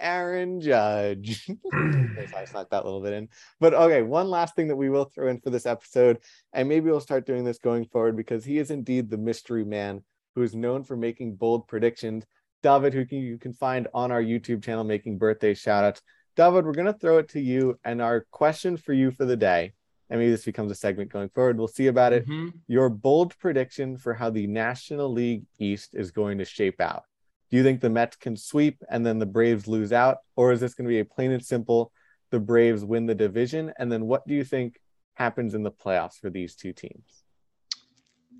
Aaron 0.00 0.60
Judge. 0.60 1.48
I 1.72 2.44
snuck 2.46 2.70
that 2.70 2.84
little 2.84 3.00
bit 3.00 3.12
in. 3.12 3.28
But 3.60 3.74
okay, 3.74 4.02
one 4.02 4.28
last 4.28 4.56
thing 4.56 4.68
that 4.68 4.76
we 4.76 4.90
will 4.90 5.04
throw 5.04 5.28
in 5.28 5.40
for 5.40 5.50
this 5.50 5.66
episode, 5.66 6.18
and 6.52 6.68
maybe 6.68 6.90
we'll 6.90 7.00
start 7.00 7.26
doing 7.26 7.44
this 7.44 7.58
going 7.58 7.84
forward 7.86 8.16
because 8.16 8.44
he 8.44 8.58
is 8.58 8.70
indeed 8.70 9.10
the 9.10 9.18
mystery 9.18 9.64
man 9.64 10.02
who 10.34 10.42
is 10.42 10.54
known 10.54 10.84
for 10.84 10.96
making 10.96 11.36
bold 11.36 11.68
predictions. 11.68 12.24
David, 12.62 12.92
who 12.92 13.06
can, 13.06 13.18
you 13.18 13.38
can 13.38 13.52
find 13.52 13.88
on 13.94 14.10
our 14.10 14.22
YouTube 14.22 14.62
channel 14.62 14.84
making 14.84 15.18
birthday 15.18 15.54
shout 15.54 15.84
outs. 15.84 16.02
David, 16.36 16.64
we're 16.64 16.72
going 16.72 16.86
to 16.86 16.92
throw 16.92 17.18
it 17.18 17.28
to 17.30 17.40
you. 17.40 17.78
And 17.84 18.00
our 18.00 18.26
question 18.30 18.76
for 18.76 18.92
you 18.92 19.10
for 19.10 19.24
the 19.24 19.36
day, 19.36 19.72
and 20.08 20.18
maybe 20.18 20.30
this 20.30 20.44
becomes 20.44 20.72
a 20.72 20.74
segment 20.74 21.12
going 21.12 21.28
forward, 21.30 21.58
we'll 21.58 21.68
see 21.68 21.86
about 21.86 22.12
it. 22.12 22.24
Mm-hmm. 22.26 22.48
Your 22.66 22.88
bold 22.88 23.36
prediction 23.38 23.96
for 23.96 24.14
how 24.14 24.30
the 24.30 24.46
National 24.46 25.10
League 25.10 25.44
East 25.58 25.94
is 25.94 26.10
going 26.10 26.38
to 26.38 26.44
shape 26.44 26.80
out. 26.80 27.04
Do 27.50 27.56
you 27.56 27.62
think 27.62 27.80
the 27.80 27.90
Mets 27.90 28.16
can 28.16 28.36
sweep 28.36 28.82
and 28.88 29.04
then 29.04 29.18
the 29.18 29.26
Braves 29.26 29.66
lose 29.66 29.92
out? 29.92 30.18
Or 30.36 30.52
is 30.52 30.60
this 30.60 30.74
going 30.74 30.86
to 30.86 30.92
be 30.92 31.00
a 31.00 31.04
plain 31.04 31.32
and 31.32 31.44
simple 31.44 31.92
the 32.30 32.38
Braves 32.38 32.84
win 32.84 33.06
the 33.06 33.14
division? 33.14 33.72
And 33.78 33.90
then 33.90 34.06
what 34.06 34.26
do 34.26 34.34
you 34.34 34.44
think 34.44 34.80
happens 35.14 35.54
in 35.54 35.62
the 35.62 35.72
playoffs 35.72 36.18
for 36.20 36.30
these 36.30 36.54
two 36.54 36.72
teams? 36.72 37.24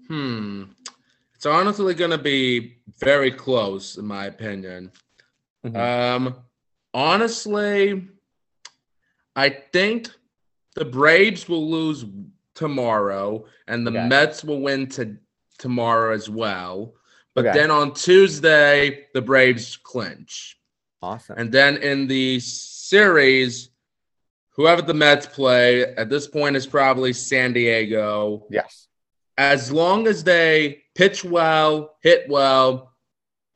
Hmm. 0.09 0.65
It's 1.35 1.47
honestly 1.47 1.95
going 1.95 2.11
to 2.11 2.19
be 2.19 2.77
very 2.99 3.31
close, 3.31 3.97
in 3.97 4.07
my 4.07 4.27
opinion. 4.27 4.93
Mm-hmm. 5.65 5.77
Um, 5.77 6.37
honestly, 6.93 8.09
I 9.35 9.49
think 9.49 10.11
the 10.75 10.85
Braves 10.85 11.49
will 11.49 11.69
lose 11.69 12.05
tomorrow, 12.55 13.47
and 13.67 13.87
the 13.87 13.91
okay. 13.91 14.07
Mets 14.07 14.45
will 14.45 14.61
win 14.61 14.87
to 14.89 15.17
tomorrow 15.59 16.15
as 16.15 16.29
well. 16.29 16.95
But 17.35 17.47
okay. 17.47 17.59
then 17.59 17.71
on 17.71 17.95
Tuesday, 17.95 19.07
the 19.15 19.23
Braves 19.23 19.77
clinch. 19.77 20.59
Awesome. 21.03 21.37
And 21.39 21.53
then 21.53 21.77
in 21.79 22.07
the 22.07 22.41
series, 22.41 23.71
whoever 24.51 24.83
the 24.83 24.95
Mets 24.95 25.27
play 25.27 25.85
at 25.85 26.11
this 26.11 26.27
point 26.27 26.57
is 26.57 26.67
probably 26.67 27.13
San 27.13 27.53
Diego. 27.53 28.47
Yes. 28.51 28.89
As 29.39 29.73
long 29.73 30.07
as 30.07 30.23
they 30.25 30.83
pitch 30.95 31.25
well, 31.25 31.97
hit 32.03 32.29
well, 32.29 32.93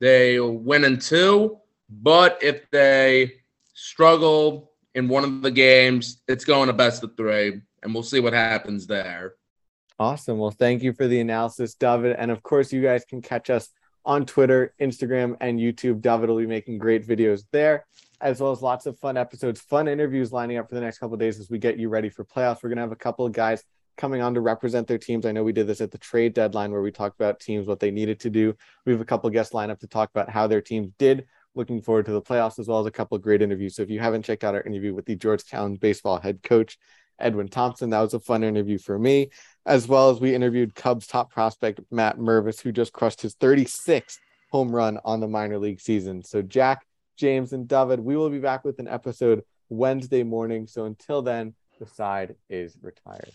they 0.00 0.40
win 0.40 0.84
in 0.84 0.98
two. 0.98 1.58
But 1.90 2.38
if 2.42 2.70
they 2.70 3.34
struggle 3.74 4.72
in 4.94 5.08
one 5.08 5.24
of 5.24 5.42
the 5.42 5.50
games, 5.50 6.22
it's 6.28 6.44
going 6.44 6.68
to 6.68 6.72
best 6.72 7.02
of 7.02 7.16
three, 7.16 7.60
and 7.82 7.92
we'll 7.92 8.02
see 8.02 8.20
what 8.20 8.32
happens 8.32 8.86
there. 8.86 9.34
Awesome. 9.98 10.38
Well, 10.38 10.50
thank 10.50 10.82
you 10.82 10.92
for 10.92 11.06
the 11.06 11.20
analysis, 11.20 11.74
David. 11.74 12.16
And 12.18 12.30
of 12.30 12.42
course, 12.42 12.72
you 12.72 12.82
guys 12.82 13.04
can 13.04 13.22
catch 13.22 13.48
us 13.48 13.68
on 14.04 14.26
Twitter, 14.26 14.74
Instagram, 14.80 15.36
and 15.40 15.58
YouTube. 15.58 16.00
David 16.00 16.28
will 16.28 16.38
be 16.38 16.46
making 16.46 16.78
great 16.78 17.06
videos 17.06 17.44
there, 17.52 17.86
as 18.20 18.40
well 18.40 18.50
as 18.50 18.60
lots 18.60 18.86
of 18.86 18.98
fun 18.98 19.16
episodes, 19.16 19.60
fun 19.60 19.86
interviews 19.86 20.32
lining 20.32 20.58
up 20.58 20.68
for 20.68 20.74
the 20.74 20.80
next 20.80 20.98
couple 20.98 21.16
days 21.16 21.38
as 21.38 21.48
we 21.48 21.58
get 21.58 21.78
you 21.78 21.88
ready 21.88 22.08
for 22.08 22.24
playoffs. 22.24 22.62
We're 22.62 22.70
going 22.70 22.78
to 22.78 22.82
have 22.82 22.92
a 22.92 22.96
couple 22.96 23.24
of 23.24 23.32
guys 23.32 23.62
coming 23.96 24.20
on 24.20 24.34
to 24.34 24.40
represent 24.40 24.88
their 24.88 24.98
teams. 24.98 25.24
I 25.24 25.32
know 25.32 25.44
we 25.44 25.52
did 25.52 25.68
this 25.68 25.80
at 25.80 25.92
the 25.92 25.98
trade 25.98 26.34
deadline 26.34 26.72
where 26.72 26.82
we 26.82 26.90
talked 26.90 27.18
about 27.18 27.38
teams, 27.38 27.68
what 27.68 27.78
they 27.78 27.92
needed 27.92 28.18
to 28.20 28.30
do. 28.30 28.56
We 28.84 28.92
have 28.92 29.00
a 29.00 29.04
couple 29.04 29.30
guests 29.30 29.54
lined 29.54 29.70
up 29.70 29.78
to 29.80 29.86
talk 29.86 30.10
about 30.10 30.28
how 30.28 30.48
their 30.48 30.60
teams 30.60 30.90
did. 30.98 31.26
Looking 31.54 31.80
forward 31.80 32.06
to 32.06 32.12
the 32.12 32.20
playoffs 32.20 32.58
as 32.58 32.66
well 32.66 32.80
as 32.80 32.86
a 32.86 32.90
couple 32.90 33.14
of 33.14 33.22
great 33.22 33.42
interviews. 33.42 33.76
So 33.76 33.82
if 33.82 33.90
you 33.90 34.00
haven't 34.00 34.24
checked 34.24 34.42
out 34.42 34.56
our 34.56 34.62
interview 34.62 34.92
with 34.92 35.06
the 35.06 35.14
Georgetown 35.14 35.76
baseball 35.76 36.18
head 36.18 36.42
coach, 36.42 36.78
Edwin 37.20 37.46
Thompson, 37.46 37.90
that 37.90 38.00
was 38.00 38.12
a 38.12 38.18
fun 38.18 38.42
interview 38.42 38.76
for 38.76 38.98
me 38.98 39.30
as 39.66 39.88
well 39.88 40.10
as 40.10 40.20
we 40.20 40.34
interviewed 40.34 40.74
Cubs 40.74 41.06
top 41.06 41.32
prospect 41.32 41.80
Matt 41.90 42.18
Mervis, 42.18 42.60
who 42.60 42.72
just 42.72 42.92
crushed 42.92 43.22
his 43.22 43.34
36th 43.36 44.18
home 44.50 44.74
run 44.74 44.98
on 45.04 45.20
the 45.20 45.28
minor 45.28 45.58
league 45.58 45.80
season. 45.80 46.22
So, 46.22 46.42
Jack, 46.42 46.86
James, 47.16 47.52
and 47.52 47.66
David, 47.66 48.00
we 48.00 48.16
will 48.16 48.30
be 48.30 48.38
back 48.38 48.64
with 48.64 48.78
an 48.78 48.88
episode 48.88 49.42
Wednesday 49.68 50.22
morning. 50.22 50.66
So, 50.66 50.84
until 50.84 51.22
then, 51.22 51.54
the 51.80 51.86
side 51.86 52.36
is 52.48 52.76
retired. 52.82 53.32